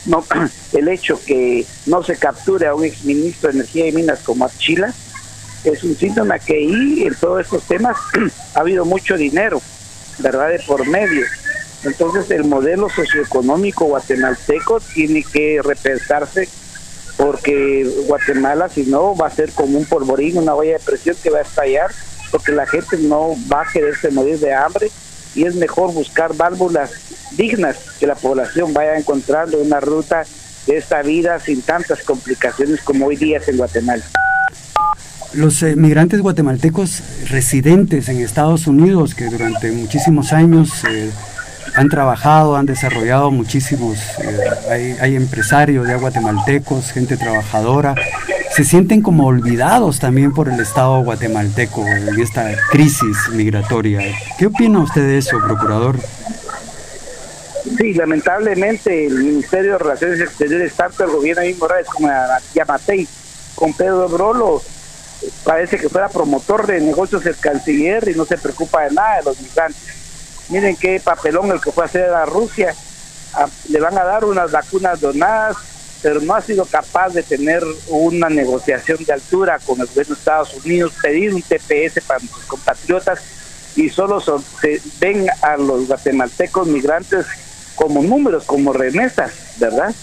[0.05, 0.23] no,
[0.73, 4.93] el hecho que no se capture a un exministro de Energía y Minas como Achila,
[5.63, 7.97] es un síntoma que ahí en todos estos temas
[8.55, 9.61] ha habido mucho dinero,
[10.19, 10.49] ¿verdad?
[10.49, 11.25] De por medio.
[11.83, 16.49] Entonces el modelo socioeconómico guatemalteco tiene que repensarse
[17.17, 21.29] porque Guatemala si no va a ser como un polvorín, una olla de presión que
[21.29, 21.91] va a estallar
[22.31, 24.91] porque la gente no va a quererse morir de hambre
[25.35, 26.91] y es mejor buscar válvulas
[27.31, 30.25] dignas que la población vaya encontrando una ruta
[30.67, 34.03] de esta vida sin tantas complicaciones como hoy día es en Guatemala.
[35.33, 41.11] Los migrantes guatemaltecos residentes en Estados Unidos que durante muchísimos años eh,
[41.75, 43.99] han trabajado, han desarrollado muchísimos,
[44.71, 47.95] eh, hay, empresarios ya guatemaltecos, gente trabajadora,
[48.51, 54.01] se sienten como olvidados también por el Estado guatemalteco en esta crisis migratoria.
[54.37, 55.99] ¿Qué opina usted de eso, procurador?
[57.77, 62.09] Sí, lamentablemente el Ministerio de Relaciones Exteriores, tanto el gobierno de Morales como
[62.55, 63.07] Yamatei,
[63.55, 64.61] con Pedro Brolo,
[65.43, 69.23] parece que fuera promotor de negocios el canciller y no se preocupa de nada de
[69.23, 69.81] los migrantes.
[70.49, 72.73] Miren qué papelón el que fue a hacer a Rusia.
[73.33, 75.57] Ah, le van a dar unas vacunas donadas,
[76.01, 80.19] pero no ha sido capaz de tener una negociación de altura con el gobierno de
[80.19, 83.19] Estados Unidos, pedir un TPS para nuestros compatriotas
[83.75, 87.25] y solo se ven a los guatemaltecos migrantes
[87.79, 89.95] como números, como remesas, ¿verdad?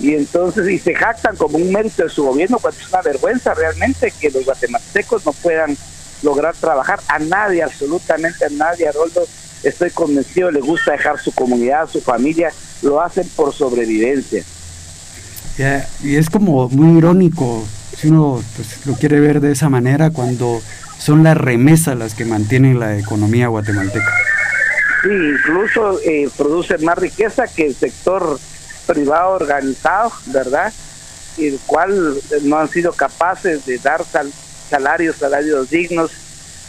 [0.00, 3.54] y entonces y se jactan como un mérito de su gobierno cuando es una vergüenza
[3.54, 5.76] realmente que los guatemaltecos no puedan
[6.22, 9.26] lograr trabajar a nadie, absolutamente a nadie, Aroldo,
[9.62, 12.50] estoy convencido, le gusta dejar su comunidad, su familia,
[12.82, 14.42] lo hacen por sobrevivencia.
[16.02, 17.64] y es como muy irónico,
[17.96, 20.60] si uno pues, lo quiere ver de esa manera, cuando
[20.98, 24.27] son las remesas las que mantienen la economía guatemalteca.
[25.02, 28.38] Sí, incluso eh, produce más riqueza que el sector
[28.86, 30.72] privado organizado, ¿verdad?
[31.36, 34.02] El cual no han sido capaces de dar
[34.68, 36.10] salarios, salarios dignos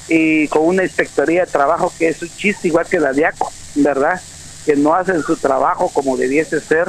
[0.07, 4.21] y con una inspectoría de trabajo que es un chiste igual que la DIACO, ¿verdad?
[4.65, 6.87] Que no hacen su trabajo como debiese ser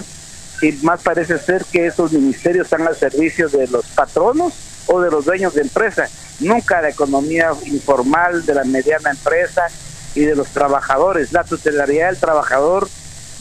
[0.61, 4.53] y más parece ser que esos ministerios están al servicio de los patronos
[4.87, 6.09] o de los dueños de empresa,
[6.41, 9.69] nunca la economía informal, de la mediana empresa
[10.15, 11.33] y de los trabajadores.
[11.33, 12.89] La tutelaridad del trabajador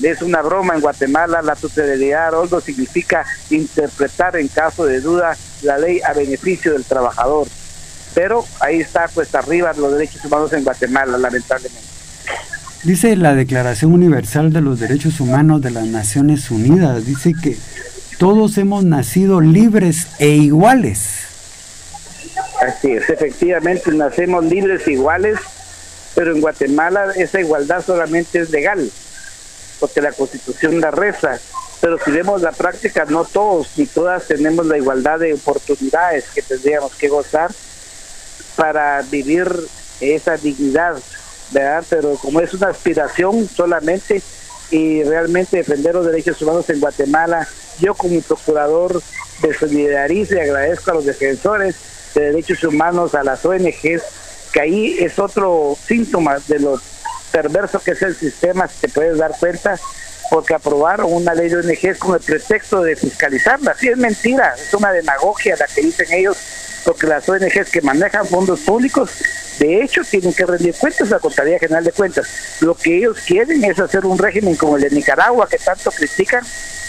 [0.01, 5.77] es una broma en Guatemala, la tutelaridad Oldo significa interpretar en caso de duda la
[5.77, 7.47] ley a beneficio del trabajador.
[8.15, 11.87] Pero ahí está pues arriba los derechos humanos en Guatemala, lamentablemente.
[12.83, 17.57] Dice la Declaración Universal de los Derechos Humanos de las Naciones Unidas, dice que
[18.17, 21.25] todos hemos nacido libres e iguales.
[22.65, 25.39] Así es, efectivamente nacemos libres e iguales,
[26.19, 28.91] pero en Guatemala esa igualdad solamente es legal
[29.79, 31.39] porque la constitución la reza,
[31.79, 36.41] pero si vemos la práctica, no todos ni todas tenemos la igualdad de oportunidades que
[36.41, 37.51] tendríamos que gozar
[38.57, 39.49] para vivir
[40.01, 40.97] esa dignidad,
[41.51, 41.85] ¿verdad?
[41.89, 44.21] Pero como es una aspiración solamente
[44.71, 47.47] y realmente defender los derechos humanos en Guatemala,
[47.79, 49.01] yo como procurador
[49.41, 51.77] me solidarizo y agradezco a los defensores
[52.13, 54.18] de derechos humanos, a las ONGs
[54.51, 56.81] que ahí es otro síntoma de lo
[57.31, 59.79] perverso que es el sistema, si te puedes dar cuenta,
[60.29, 63.75] porque aprobaron una ley de ONGs con el pretexto de fiscalizarla.
[63.75, 66.37] Sí, es mentira, es una demagogia la que dicen ellos,
[66.85, 69.11] porque las ONGs que manejan fondos públicos,
[69.59, 72.27] de hecho, tienen que rendir cuentas a la Contraloría General de Cuentas.
[72.61, 76.45] Lo que ellos quieren es hacer un régimen como el de Nicaragua, que tanto critican,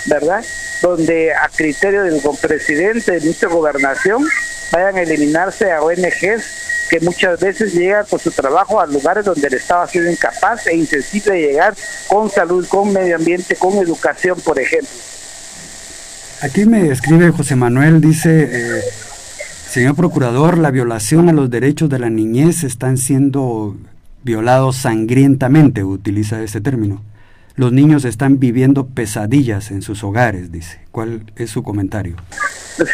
[0.06, 0.44] ¿verdad?
[0.80, 4.24] Donde a criterio del presidente, del ministro Gobernación,
[4.70, 9.46] vayan a eliminarse a ONGs que muchas veces llegan con su trabajo a lugares donde
[9.46, 11.74] el Estado ha sido incapaz e insensible de llegar
[12.08, 14.90] con salud, con medio ambiente, con educación, por ejemplo.
[16.42, 18.82] Aquí me escribe José Manuel, dice, eh,
[19.68, 23.76] señor procurador, la violación a los derechos de la niñez están siendo
[24.24, 27.02] violados sangrientamente, utiliza ese término.
[27.60, 30.80] Los niños están viviendo pesadillas en sus hogares, dice.
[30.90, 32.16] ¿Cuál es su comentario?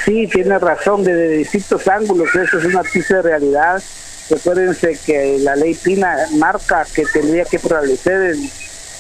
[0.04, 3.80] Sí, tiene razón, desde distintos ángulos, eso es una triste realidad.
[4.28, 8.50] Recuérdense que la ley Pina marca que tendría que prevalecer el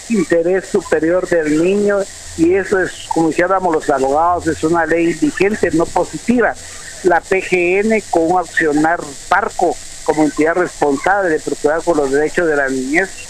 [0.08, 1.98] interés superior del niño
[2.38, 6.54] y eso es, como decíamos los abogados, es una ley vigente, no positiva.
[7.02, 12.54] La PGN con un accionar parco como entidad responsable de procurar por los derechos de
[12.54, 13.25] la niñez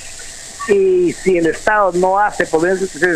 [0.68, 2.62] y si el Estado no hace por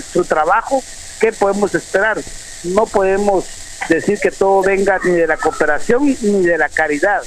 [0.03, 0.82] su trabajo,
[1.20, 2.18] ¿qué podemos esperar?
[2.64, 3.44] No podemos
[3.88, 7.22] decir que todo venga ni de la cooperación ni de la caridad.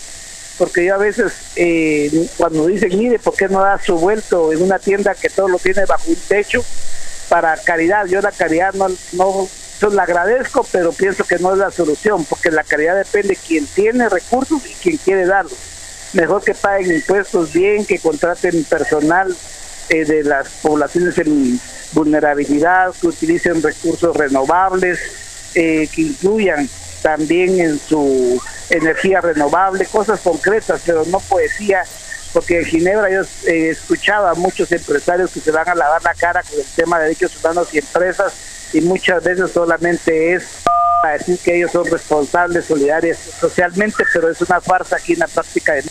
[0.58, 4.62] Porque yo a veces, eh, cuando dicen, mire, ¿por qué no da su vuelto en
[4.62, 6.64] una tienda que todo lo tiene bajo un techo
[7.28, 8.06] para caridad?
[8.06, 9.50] Yo la caridad no, no
[9.82, 13.36] yo la agradezco, pero pienso que no es la solución, porque la caridad depende de
[13.36, 15.58] quien tiene recursos y quien quiere darlos.
[16.14, 19.36] Mejor que paguen impuestos bien, que contraten personal
[19.90, 21.60] eh, de las poblaciones en
[21.94, 25.00] vulnerabilidad, que utilicen recursos renovables,
[25.56, 26.68] eh, que incluyan
[27.02, 31.84] también en su energía renovable, cosas concretas, pero no poesía,
[32.32, 36.14] porque en Ginebra yo eh, escuchaba a muchos empresarios que se van a lavar la
[36.16, 38.34] cara con el tema de derechos humanos y empresas
[38.74, 40.44] y muchas veces solamente es
[41.04, 45.28] para decir que ellos son responsables, solidarios socialmente, pero es una farsa aquí en la
[45.28, 45.84] práctica de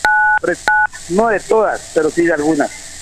[1.09, 2.92] no de todas, pero sí de algunas.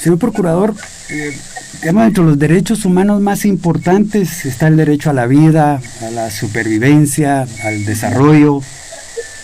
[0.00, 0.74] Señor Procurador,
[1.10, 1.36] eh,
[1.82, 7.46] entre los derechos humanos más importantes está el derecho a la vida, a la supervivencia,
[7.64, 8.60] al desarrollo,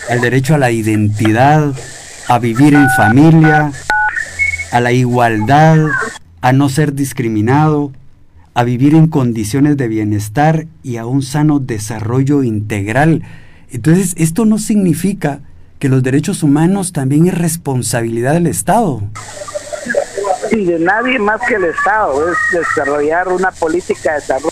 [0.08, 1.74] al derecho a la identidad,
[2.28, 3.72] a vivir en familia,
[4.72, 5.78] a la igualdad,
[6.40, 7.92] a no ser discriminado,
[8.54, 13.22] a vivir en condiciones de bienestar y a un sano desarrollo integral.
[13.70, 15.40] Entonces, esto no significa
[15.78, 19.02] que los derechos humanos también es responsabilidad del Estado
[20.50, 24.50] y de nadie más que el Estado, es desarrollar una política de desarrollo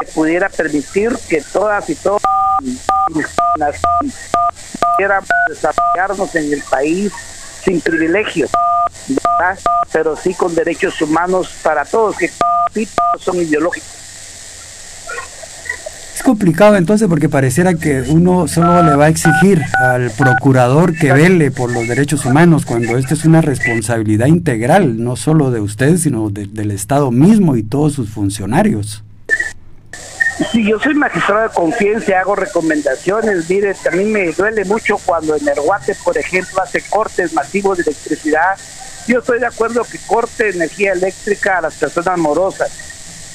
[0.00, 2.20] que pudiera permitir que todas y todos
[4.96, 7.12] pudiéramos desarrollarnos en el país
[7.64, 8.50] sin privilegios,
[9.92, 12.30] pero sí con derechos humanos para todos, que
[13.18, 13.99] son ideológicos.
[16.20, 21.14] Es complicado entonces porque pareciera que uno solo le va a exigir al procurador que
[21.14, 25.96] vele por los derechos humanos cuando esta es una responsabilidad integral, no solo de usted,
[25.96, 29.02] sino del Estado mismo y todos sus funcionarios.
[30.52, 33.48] Sí, yo soy magistrado de confianza, hago recomendaciones.
[33.48, 38.58] Mire, también me duele mucho cuando en Erguate, por ejemplo, hace cortes masivos de electricidad.
[39.08, 42.90] Yo estoy de acuerdo que corte energía eléctrica a las personas morosas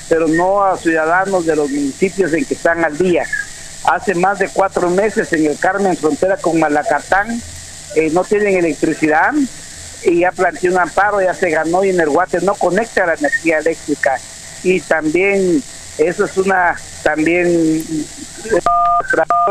[0.09, 3.23] pero no a ciudadanos de los municipios en que están al día.
[3.85, 7.41] Hace más de cuatro meses en el Carmen, frontera con Malacatán,
[7.95, 9.33] eh, no tienen electricidad
[10.03, 13.13] y ya planteó un amparo, ya se ganó y en el Guate no conecta la
[13.13, 14.19] energía eléctrica.
[14.63, 15.63] Y también
[15.97, 17.47] eso es una también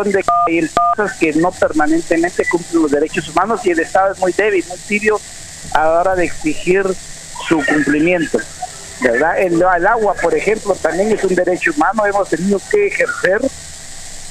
[0.04, 4.18] de que hay cosas que no permanentemente cumplen los derechos humanos y el Estado es
[4.18, 5.20] muy débil, muy tibio
[5.72, 6.84] a la hora de exigir
[7.48, 8.38] su cumplimiento.
[9.10, 9.38] ¿Verdad?
[9.38, 13.40] El, agua, por ejemplo, también es un derecho humano, hemos tenido que ejercer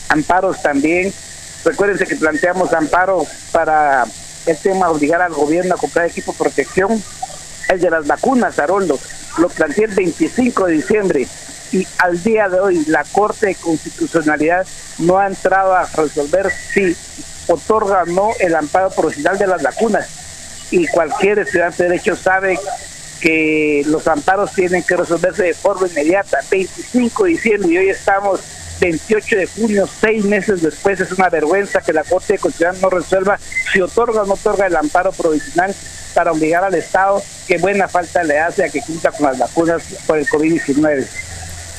[0.09, 1.13] amparos también.
[1.63, 4.05] Recuérdense que planteamos amparo para
[4.45, 7.01] el tema obligar al gobierno a comprar equipo de protección,
[7.69, 8.99] el de las vacunas, Haroldo,
[9.37, 11.27] lo planteé el 25 de diciembre
[11.71, 14.65] y al día de hoy la Corte de Constitucionalidad
[14.99, 16.95] no ha entrado a resolver si
[17.47, 20.07] otorga o no el amparo profesional de las vacunas.
[20.71, 22.59] Y cualquier estudiante de derecho sabe
[23.23, 26.39] que los amparos tienen que resolverse de forma inmediata.
[26.51, 28.41] 25 de diciembre y hoy estamos
[28.81, 32.89] 28 de junio, seis meses después, es una vergüenza que la Corte de Constitución no
[32.89, 33.39] resuelva
[33.71, 35.73] si otorga o no otorga el amparo provisional
[36.13, 39.83] para obligar al Estado, que buena falta le hace a que cumpla con las vacunas
[40.05, 41.07] por el COVID-19.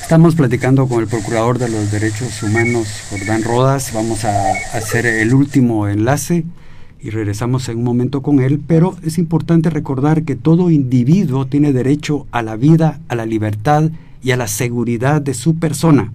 [0.01, 3.93] Estamos platicando con el Procurador de los Derechos Humanos, Jordán Rodas.
[3.93, 6.45] Vamos a hacer el último enlace
[7.05, 11.75] y regresamos en un momento con él, pero es importante recordar que todo individuo tiene
[11.75, 13.91] derecho a la vida, a la libertad
[14.23, 16.11] y a la seguridad de su persona.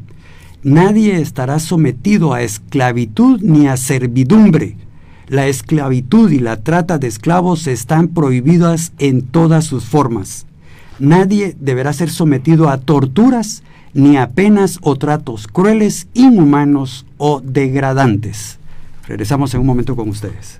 [0.64, 4.78] Nadie estará sometido a esclavitud ni a servidumbre.
[5.28, 10.48] La esclavitud y la trata de esclavos están prohibidas en todas sus formas.
[10.98, 13.62] Nadie deberá ser sometido a torturas
[13.94, 18.58] ni a penas o tratos crueles, inhumanos o degradantes.
[19.08, 20.60] Regresamos en un momento con ustedes.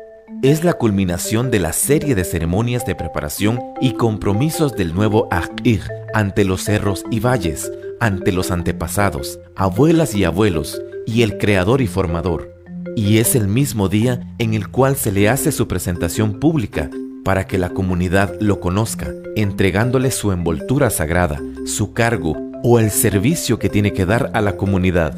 [0.41, 5.83] es la culminación de la serie de ceremonias de preparación y compromisos del nuevo Akir
[6.15, 11.87] ante los cerros y valles, ante los antepasados, abuelas y abuelos, y el creador y
[11.87, 12.55] formador.
[12.95, 16.89] Y es el mismo día en el cual se le hace su presentación pública
[17.23, 23.59] para que la comunidad lo conozca, entregándole su envoltura sagrada, su cargo o el servicio
[23.59, 25.15] que tiene que dar a la comunidad.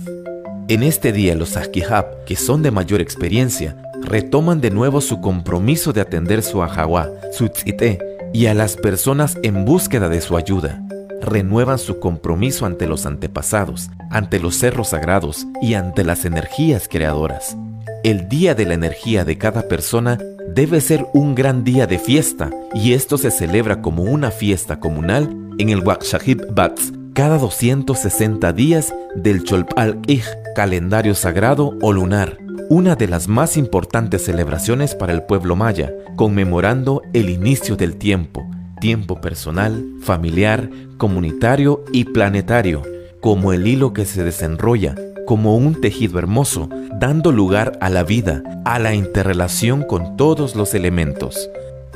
[0.67, 5.93] En este día los Ajkihab, que son de mayor experiencia, retoman de nuevo su compromiso
[5.93, 7.99] de atender su ajawa, su tzite,
[8.33, 10.81] y a las personas en búsqueda de su ayuda.
[11.21, 17.55] Renuevan su compromiso ante los antepasados, ante los cerros sagrados y ante las energías creadoras.
[18.03, 20.19] El día de la energía de cada persona
[20.53, 25.29] debe ser un gran día de fiesta y esto se celebra como una fiesta comunal
[25.57, 30.23] en el Wakshahib Bats, cada 260 días del Cholpal-Ij,
[30.55, 37.01] calendario sagrado o lunar, una de las más importantes celebraciones para el pueblo maya, conmemorando
[37.13, 38.45] el inicio del tiempo,
[38.79, 42.81] tiempo personal, familiar, comunitario y planetario,
[43.21, 44.95] como el hilo que se desenrolla,
[45.25, 50.73] como un tejido hermoso, dando lugar a la vida, a la interrelación con todos los
[50.73, 51.49] elementos.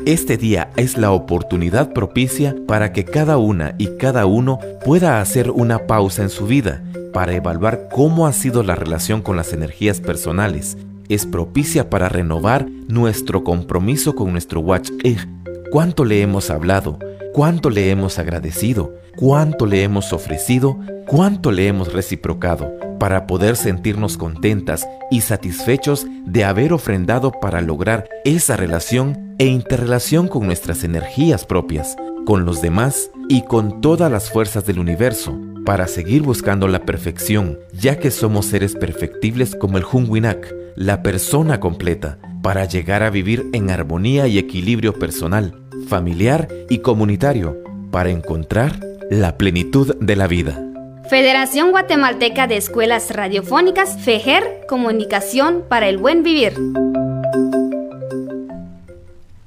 [0.05, 5.51] Este día es la oportunidad propicia para que cada una y cada uno pueda hacer
[5.51, 6.81] una pausa en su vida
[7.17, 10.77] para evaluar cómo ha sido la relación con las energías personales.
[11.09, 15.27] Es propicia para renovar nuestro compromiso con nuestro Watch Egg.
[15.71, 16.99] ¿Cuánto le hemos hablado?
[17.33, 18.93] ¿Cuánto le hemos agradecido?
[19.15, 20.77] ¿Cuánto le hemos ofrecido?
[21.07, 22.71] ¿Cuánto le hemos reciprocado?
[22.99, 30.27] para poder sentirnos contentas y satisfechos de haber ofrendado para lograr esa relación e interrelación
[30.27, 31.95] con nuestras energías propias,
[32.25, 37.59] con los demás y con todas las fuerzas del universo, para seguir buscando la perfección,
[37.73, 43.47] ya que somos seres perfectibles como el Hunwinak, la persona completa, para llegar a vivir
[43.51, 45.59] en armonía y equilibrio personal,
[45.89, 47.57] familiar y comunitario,
[47.91, 48.79] para encontrar
[49.11, 50.57] la plenitud de la vida.
[51.09, 56.53] Federación Guatemalteca de Escuelas Radiofónicas, FEJER, Comunicación para el Buen Vivir.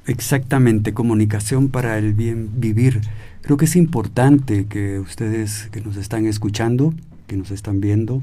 [0.07, 3.01] Exactamente, comunicación para el bien vivir.
[3.43, 6.95] Creo que es importante que ustedes que nos están escuchando,
[7.27, 8.23] que nos están viendo,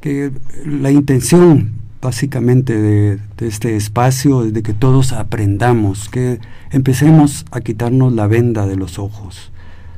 [0.00, 0.30] que
[0.64, 6.38] la intención básicamente de, este espacio es de que todos aprendamos, que
[6.70, 9.50] empecemos a quitarnos la venda de los ojos.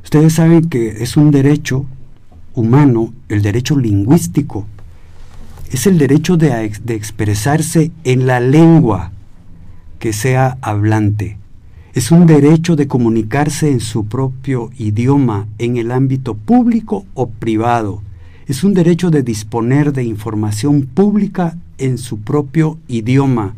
[0.04, 1.84] Ustedes saben que es un derecho
[2.54, 4.66] humano, el derecho lingüístico,
[5.70, 9.12] es el derecho de, de, expresarse en la lengua
[9.98, 11.36] que sea hablante.
[11.98, 18.02] Es un derecho de comunicarse en su propio idioma en el ámbito público o privado.
[18.46, 23.56] Es un derecho de disponer de información pública en su propio idioma,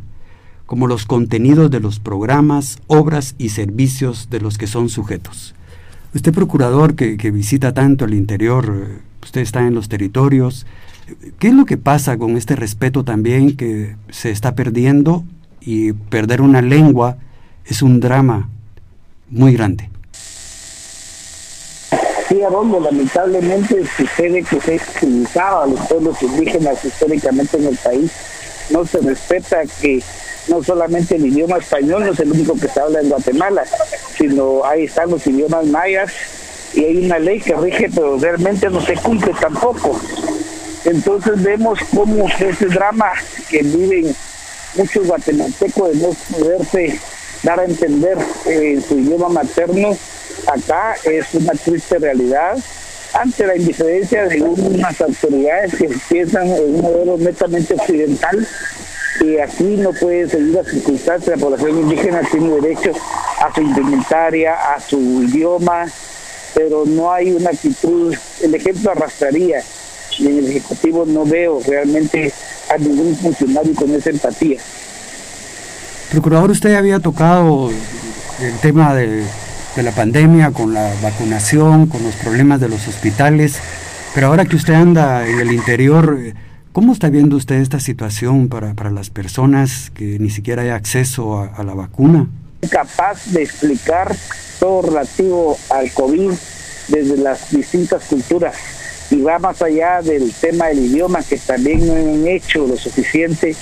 [0.64, 5.54] como los contenidos de los programas, obras y servicios de los que son sujetos.
[6.14, 10.64] Usted, procurador, que, visita tanto el interior, usted está en los territorios,
[11.38, 15.24] ¿qué es lo que pasa con este respeto también que se está perdiendo
[15.60, 17.18] y perder una lengua
[17.70, 18.48] es un drama
[19.28, 19.88] muy grande?
[22.28, 28.10] Sí, Arondo, lamentablemente sucede que se utilizaba a los pueblos indígenas históricamente en el país.
[28.70, 30.02] No se respeta que
[30.48, 33.64] no solamente el idioma español no es el único que se habla en Guatemala,
[34.16, 36.12] sino ahí están los idiomas mayas
[36.74, 40.00] y hay una ley que rige, pero realmente no se cumple tampoco.
[40.84, 43.12] Entonces vemos cómo ese drama
[43.48, 44.14] que viven
[44.76, 46.98] muchos guatemaltecos de no poderse
[47.42, 49.96] dar a entender en su idioma materno,
[50.46, 52.58] acá es una triste realidad
[53.12, 58.46] ante la indiferencia de unas autoridades que piensan en un modelo netamente occidental
[59.20, 62.92] y aquí no puede seguir las circunstancias, la población indígena tiene derecho
[63.40, 65.86] a su indumentaria, a su idioma,
[66.54, 69.62] pero no hay una actitud, el ejemplo arrastraría,
[70.18, 72.32] y en el Ejecutivo no veo realmente
[72.68, 74.60] a ningún funcionario con esa empatía.
[76.10, 79.24] Procurador, usted había tocado el tema de,
[79.76, 83.58] la pandemia con la vacunación, con los problemas de los hospitales,
[84.12, 86.18] pero ahora que usted anda en el interior,
[86.72, 91.46] ¿cómo está viendo usted esta situación para, las personas que ni siquiera hay acceso a,
[91.46, 92.26] a la vacuna?
[92.68, 94.14] Capaz de explicar
[94.58, 96.32] todo relativo al COVID
[96.88, 98.56] desde las distintas culturas
[99.10, 103.54] y va más allá del tema del idioma que también no han hecho lo suficiente.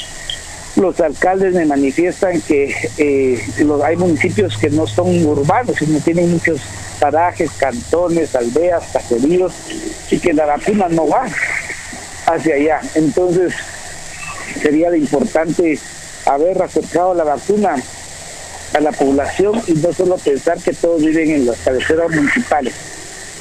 [0.79, 3.45] Los alcaldes me manifiestan que eh,
[3.85, 6.61] hay municipios que no son urbanos, sino tienen muchos
[7.01, 9.53] parajes, cantones, aldeas, caseríos,
[10.09, 11.27] y que la vacuna no va
[12.27, 12.81] hacia allá.
[12.95, 13.53] Entonces,
[14.63, 15.81] sería de importante
[16.27, 17.75] haber acercado la vacuna
[18.75, 22.75] a la población y no solo pensar que todos viven en las cabeceras municipales.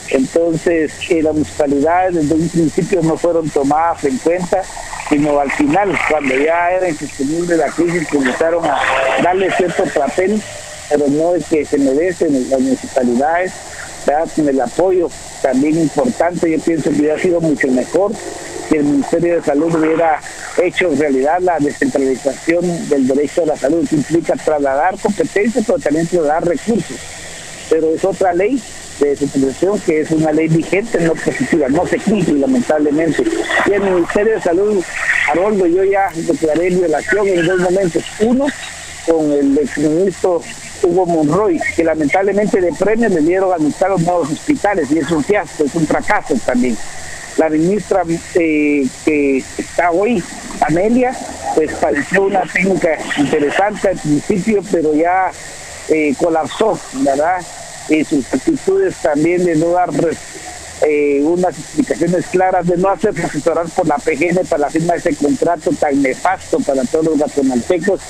[0.10, 4.64] Entonces, eh, las municipalidades desde un principio no fueron tomadas en cuenta,
[5.10, 8.80] sino al final, cuando ya era insostenible la crisis, comenzaron a
[9.24, 10.42] darle cierto papel,
[10.90, 13.54] pero no es que se merecen las municipalidades,
[14.36, 15.10] con el apoyo
[15.42, 18.14] también importante, yo pienso que hubiera sido mucho mejor
[18.70, 20.22] que el Ministerio de Salud hubiera
[20.62, 26.08] hecho realidad la descentralización del derecho a la salud, que implica trasladar competencias, pero también
[26.08, 26.98] trasladar recursos.
[27.70, 28.62] Pero es otra ley
[29.00, 33.24] de descentralización que es una ley vigente, no positiva, no se cumple lamentablemente.
[33.66, 34.84] Y el Ministerio de Salud,
[35.32, 38.04] Aroldo, yo ya declaré violación en dos momentos.
[38.22, 38.48] Uno,
[39.06, 40.42] con el exministro
[40.84, 45.10] Hugo Monroy, que lamentablemente de premio le dieron a administrar los nuevos hospitales y es
[45.12, 46.78] un fiasco, es un fracaso también.
[47.38, 48.02] La ministra
[48.34, 50.24] eh, que está hoy,
[50.62, 51.16] Amelia,
[51.56, 55.32] pues pareció una técnica interesante al principio, pero ya
[55.90, 57.40] eh, colapsó, ¿verdad?
[57.90, 59.90] Y sus actitudes también de no dar
[60.86, 65.00] eh, unas explicaciones claras, de no hacer asesorar por la PGN para la firma de
[65.00, 68.02] ese contrato tan nefasto para todos los guatemaltecos,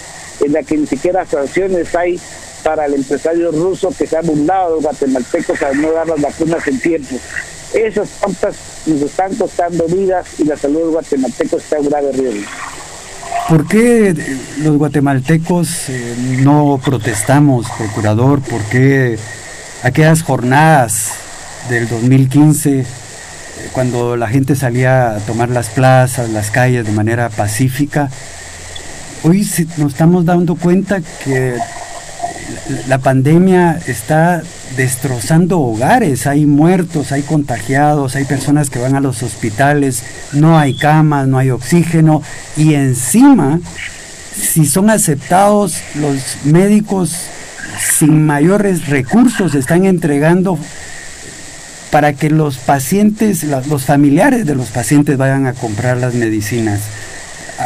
[0.43, 2.19] en la que ni siquiera sanciones hay
[2.63, 6.21] para el empresario ruso que se ha burlado de los guatemaltecos al no dar las
[6.21, 7.15] vacunas en tiempo.
[7.73, 8.55] Esas tantas
[8.85, 12.49] nos están costando vidas y la salud de guatemaltecos está en grave riesgo.
[13.47, 14.13] ¿Por qué
[14.57, 18.41] los guatemaltecos eh, no protestamos, procurador?
[18.41, 19.17] ¿Por qué
[19.83, 21.11] aquellas jornadas
[21.69, 22.85] del 2015, eh,
[23.71, 28.09] cuando la gente salía a tomar las plazas, las calles de manera pacífica,
[29.23, 29.47] hoy
[29.77, 31.57] nos estamos dando cuenta que
[32.87, 34.41] la pandemia está
[34.75, 40.03] destrozando hogares, hay muertos, hay contagiados, hay personas que van a los hospitales,
[40.33, 42.21] no hay camas, no hay oxígeno
[42.55, 43.59] y encima,
[44.35, 47.13] si son aceptados los médicos
[47.79, 50.57] sin mayores recursos están entregando
[51.91, 56.81] para que los pacientes, los familiares de los pacientes vayan a comprar las medicinas.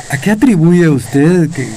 [0.09, 1.67] ¿A, qué atribuye usted que,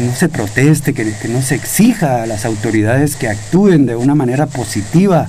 [0.00, 4.46] no se proteste, que, no se exija a las autoridades que actúen de una manera
[4.46, 5.26] positiva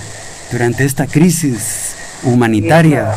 [0.51, 3.13] durante esta crisis humanitaria?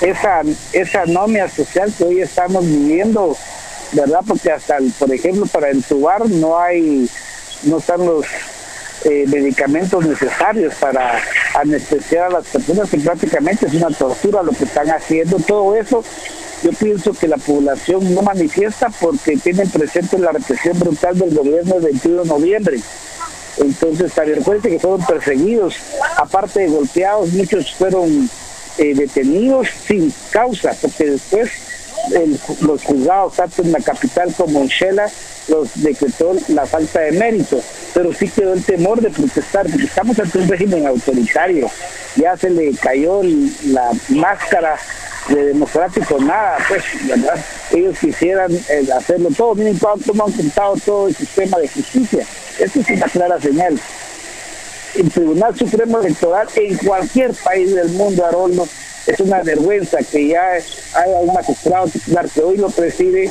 [0.00, 0.40] Esa,
[0.72, 3.36] esa anomia social que hoy estamos viviendo,
[3.92, 4.20] ¿verdad?
[4.26, 7.10] Porque hasta, por ejemplo, para entubar no hay,
[7.64, 8.24] no están los
[9.04, 11.20] eh, medicamentos necesarios para
[11.54, 15.38] anestesiar a las personas, que prácticamente es una tortura lo que están haciendo.
[15.38, 16.04] Todo eso
[16.62, 21.74] yo pienso que la población no manifiesta porque tienen presente la represión brutal del gobierno
[21.76, 22.80] del 21 de noviembre.
[23.56, 25.76] Entonces, también recuerde que fueron perseguidos,
[26.16, 28.28] aparte de golpeados, muchos fueron
[28.78, 31.50] eh, detenidos sin causa, porque después
[32.62, 35.10] los juzgados, tanto en la capital como en Shela,
[35.48, 37.60] los decretó la falta de mérito,
[37.94, 41.70] pero sí quedó el temor de protestar, porque estamos ante un régimen autoritario,
[42.16, 43.22] ya se le cayó
[43.66, 44.76] la máscara
[45.28, 47.38] de democrático nada, pues, ¿verdad?
[47.72, 52.26] Ellos quisieran eh, hacerlo todo, miren cómo han contado todo el sistema de justicia.
[52.58, 53.78] Esto es una clara señal.
[54.96, 58.66] El Tribunal Supremo Electoral en cualquier país del mundo, Aroldo,
[59.06, 63.30] es una vergüenza que ya haya un magistrado titular que hoy lo preside,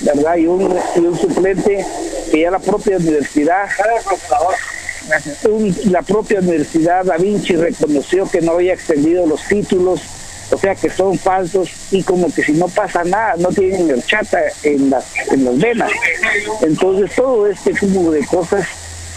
[0.00, 0.36] ¿verdad?
[0.36, 1.84] Y un, y un suplente
[2.30, 3.68] que ya la propia universidad,
[5.84, 10.00] la propia universidad Da Vinci reconoció que no había extendido los títulos
[10.50, 14.40] o sea que son falsos y como que si no pasa nada, no tienen horchata
[14.62, 15.90] en las, en las venas.
[16.62, 18.66] Entonces todo este tipo de cosas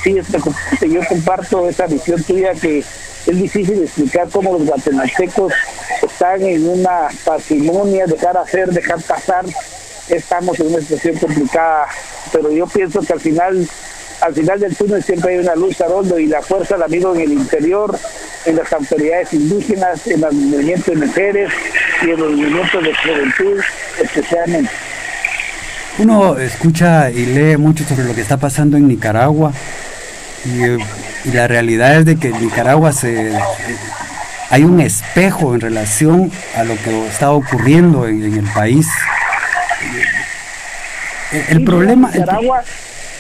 [0.04, 0.90] sí es preocupante.
[0.90, 2.84] Yo comparto esa visión tuya que
[3.28, 5.54] es difícil explicar cómo los guatemaltecos
[6.02, 9.46] están en una patrimonio, dejar hacer, dejar pasar.
[10.08, 11.88] Estamos en una situación complicada,
[12.32, 13.68] pero yo pienso que al final
[14.22, 17.22] al final del túnel siempre hay una luz, Haroldo, y la fuerza la miro en
[17.22, 17.96] el interior,
[18.46, 21.52] en las autoridades indígenas, en los movimientos de mujeres
[22.02, 23.62] y en los movimientos de juventud
[24.02, 24.72] especialmente.
[26.00, 29.52] Uno escucha y lee mucho sobre lo que está pasando en Nicaragua
[30.48, 33.38] y, la realidad es de que en Nicaragua se,
[34.50, 38.88] hay un espejo en relación a lo que está ocurriendo en, el país.
[41.50, 42.10] El, problema...
[42.12, 42.64] Nicaragua,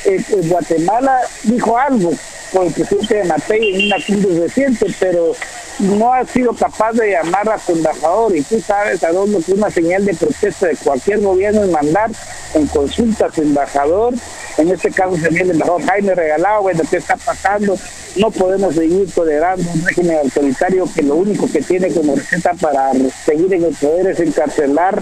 [0.05, 2.13] eh, Guatemala dijo algo
[2.51, 5.33] con el presidente de Matei en una cumbre reciente, pero
[5.79, 9.53] no ha sido capaz de llamar a su embajador y tú sabes a dónde que
[9.53, 12.09] una señal de protesta de cualquier gobierno es mandar
[12.53, 14.13] en consulta a su embajador,
[14.57, 17.77] en este caso sería el embajador Jaime Regalado, bueno, ¿qué está pasando?
[18.15, 22.91] No podemos seguir tolerando un régimen autoritario que lo único que tiene como receta para
[23.25, 24.99] seguir en el poder es encarcelar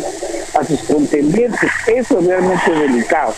[0.53, 1.69] a sus contendientes.
[1.87, 3.33] Eso es realmente delicado.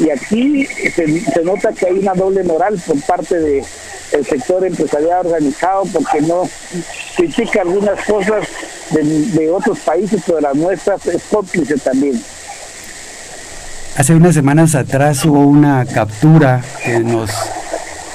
[0.00, 3.64] Y aquí se, nota que hay una doble moral por parte de
[4.12, 6.48] el sector empresarial organizado porque no
[7.16, 8.46] critica algunas cosas
[8.90, 12.20] de, otros países, pero las nuestras es cómplice también.
[13.96, 17.30] Hace unas semanas atrás hubo una captura que nos,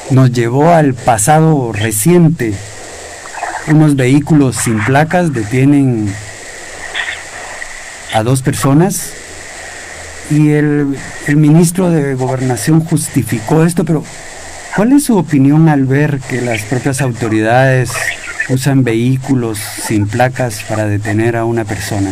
[0.10, 2.54] nos llevó al pasado reciente.
[3.68, 6.14] Unos vehículos sin placas detienen
[8.14, 9.14] a dos personas
[10.30, 14.04] y el, el ministro de Gobernación justificó esto, pero
[14.76, 17.92] ¿cuál es su opinión al ver que las propias autoridades
[18.50, 22.12] usan vehículos sin placas para detener a una persona?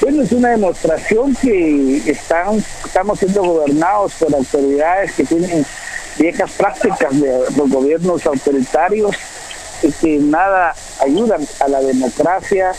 [0.00, 5.64] Bueno, es una demostración que están, estamos siendo gobernados por autoridades que tienen
[6.18, 9.14] viejas prácticas de los gobiernos autoritarios
[9.82, 12.72] y que nada ayudan a la democracia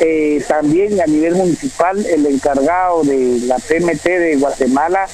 [0.00, 5.06] eh, también a nivel municipal el encargado de la PMT de Guatemala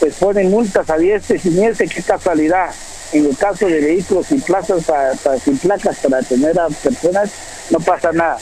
[0.00, 2.70] pues pone multas a diestra y siniestra, qué casualidad.
[3.12, 7.30] En el caso de vehículos sin plazas para, sin placas para tener a personas,
[7.70, 8.38] no pasa nada.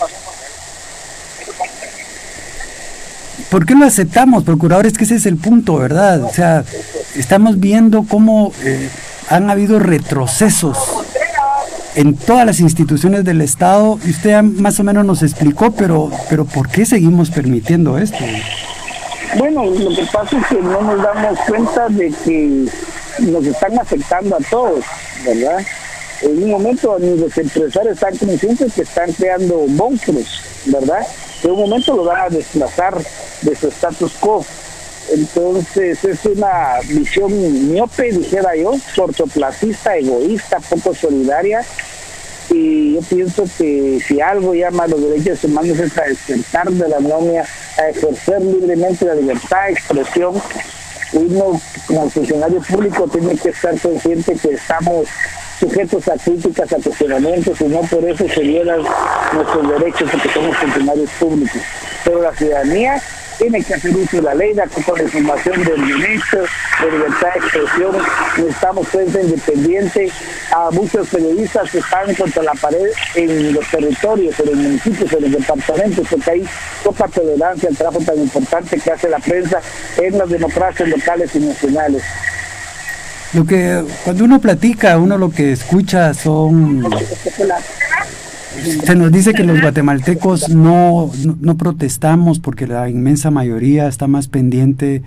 [3.51, 4.95] ¿Por qué lo aceptamos, procuradores?
[4.95, 6.25] Que ese es el punto, ¿verdad?
[6.25, 6.65] O sea,
[7.15, 8.91] estamos viendo cómo eh,
[9.29, 10.77] han habido retrocesos
[11.97, 16.45] en todas las instituciones del Estado, y usted más o menos nos explicó, pero, pero
[16.45, 18.19] ¿por qué seguimos permitiendo esto?
[19.39, 22.67] Bueno, lo que pasa es que no nos damos cuenta de que
[23.21, 24.85] nos están afectando a todos,
[25.25, 25.59] ¿verdad?
[26.23, 31.01] En un momento los empresarios están conscientes que están creando monstruos, ¿verdad?
[31.43, 32.97] En un momento lo van a desplazar
[33.43, 34.45] de su status quo.
[35.13, 41.65] Entonces es una visión miope, dijera yo, cortoplacista, egoísta, poco solidaria.
[42.57, 46.89] Y yo pienso que si algo llama a los derechos humanos es a despertar de
[46.89, 47.45] la anomia,
[47.77, 50.35] a ejercer libremente la libertad de expresión.
[51.13, 55.07] Uno como funcionario público tiene que estar consciente que estamos
[55.61, 58.83] sujetos a críticas, a cuestionamientos, y no por eso se violan
[59.35, 61.61] nuestros derechos porque somos funcionarios públicos.
[62.05, 63.03] Pero la ciudadanía
[63.39, 66.39] tiene que hacer uso de la ley, de acuerdo a la información del derecho,
[66.83, 67.97] de libertad de expresión,
[68.37, 70.13] necesitamos prensa independiente,
[70.53, 75.23] a muchos periodistas que están contra la pared en los territorios, en los municipios, en
[75.23, 76.49] los departamentos, porque hay
[76.85, 79.61] poca tolerancia al trabajo tan importante que hace la prensa
[79.99, 82.03] en las democracias locales y nacionales.
[83.33, 86.83] Lo que cuando uno platica, uno lo que escucha son
[88.85, 94.29] se nos dice que los guatemaltecos no, no, protestamos porque la inmensa mayoría está más
[94.29, 95.03] pendiente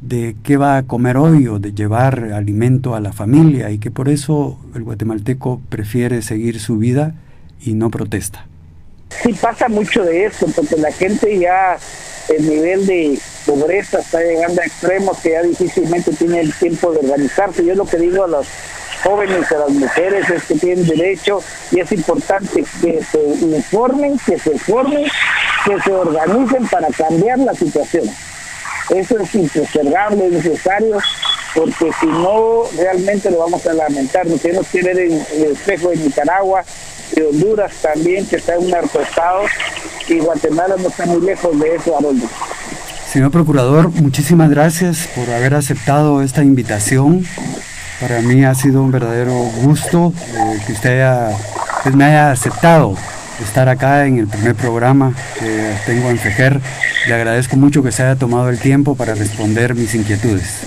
[0.00, 3.90] de qué va a comer hoy o de llevar alimento a la familia y que
[3.90, 7.14] por eso el guatemalteco prefiere seguir su vida
[7.62, 8.46] y no protesta.
[9.22, 11.78] Sí, pasa mucho de eso, porque la gente ya,
[12.28, 16.98] el nivel de pobreza está llegando a extremos que ya difícilmente tiene el tiempo de
[16.98, 17.64] organizarse.
[17.64, 18.46] Yo lo que digo a los
[19.04, 21.40] jóvenes, a las mujeres es que tienen derecho
[21.70, 25.04] y es importante que se informen, que se formen,
[25.64, 28.04] que se organicen para cambiar la situación.
[28.90, 30.98] Eso es impostergable, es necesario,
[31.54, 34.26] porque si no, realmente lo vamos a lamentar.
[34.26, 36.64] Nos tenemos que ver en, el espejo de Nicaragua,
[37.14, 39.42] de Honduras también, que está en un narcoestado,
[40.08, 42.26] y Guatemala no está muy lejos de eso, Haroldo.
[43.10, 47.24] Señor Procurador, muchísimas gracias por haber aceptado esta invitación
[48.00, 49.32] para mí ha sido un verdadero
[49.62, 51.06] gusto eh, que usted
[51.82, 52.94] pues, me haya aceptado
[53.42, 56.60] estar acá en el primer programa que tengo en FEJER.
[57.08, 60.60] Le agradezco mucho que se haya tomado el tiempo para responder mis inquietudes.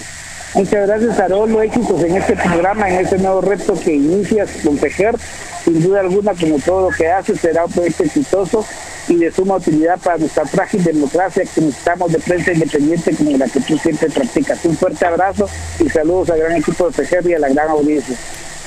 [0.53, 1.61] Muchas gracias, Arolo.
[1.61, 5.15] Éxitos en este programa, en este nuevo reto que inicias con Fejer.
[5.63, 8.65] Sin duda alguna, como todo lo que haces, será un proyecto exitoso
[9.07, 13.47] y de suma utilidad para nuestra frágil democracia que necesitamos de prensa independiente como la
[13.47, 14.63] que tú siempre practicas.
[14.65, 15.49] Un fuerte abrazo
[15.79, 18.15] y saludos al gran equipo de Fejer y a la gran audiencia.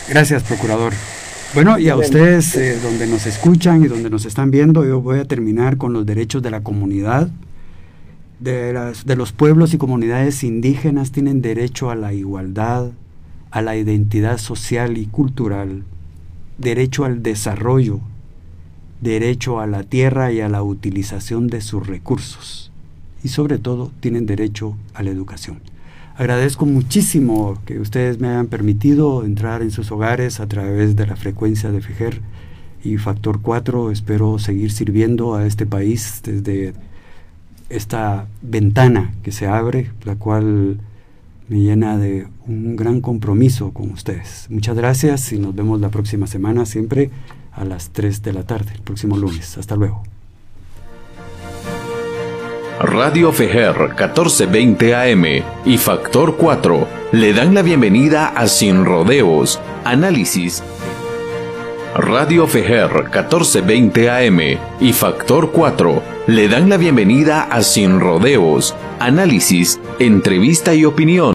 [0.08, 0.92] Gracias, procurador.
[1.54, 5.18] Bueno, y a ustedes eh, donde nos escuchan y donde nos están viendo, yo voy
[5.18, 7.28] a terminar con los derechos de la comunidad.
[8.38, 12.90] De, las, de los pueblos y comunidades indígenas tienen derecho a la igualdad,
[13.50, 15.82] a la identidad social y cultural,
[16.56, 18.00] derecho al desarrollo,
[19.00, 22.70] derecho a la tierra y a la utilización de sus recursos.
[23.22, 25.60] Y sobre todo tienen derecho a la educación.
[26.16, 31.16] Agradezco muchísimo que ustedes me hayan permitido entrar en sus hogares a través de la
[31.16, 32.20] frecuencia de FIGER
[32.84, 33.90] y Factor 4.
[33.90, 36.74] Espero seguir sirviendo a este país desde
[37.70, 40.80] esta ventana que se abre, la cual
[41.48, 44.46] me llena de un gran compromiso con ustedes.
[44.50, 47.10] Muchas gracias y nos vemos la próxima semana, siempre
[47.60, 49.58] a las 3 de la tarde, el próximo lunes.
[49.58, 50.02] Hasta luego.
[52.80, 55.24] Radio Fejer 1420 AM
[55.66, 60.62] y Factor 4 le dan la bienvenida a Sin Rodeos, Análisis.
[61.94, 64.40] Radio Fejer 1420 AM
[64.80, 71.28] y Factor 4 le dan la bienvenida a Sin Rodeos, Análisis, Entrevista y Opinión.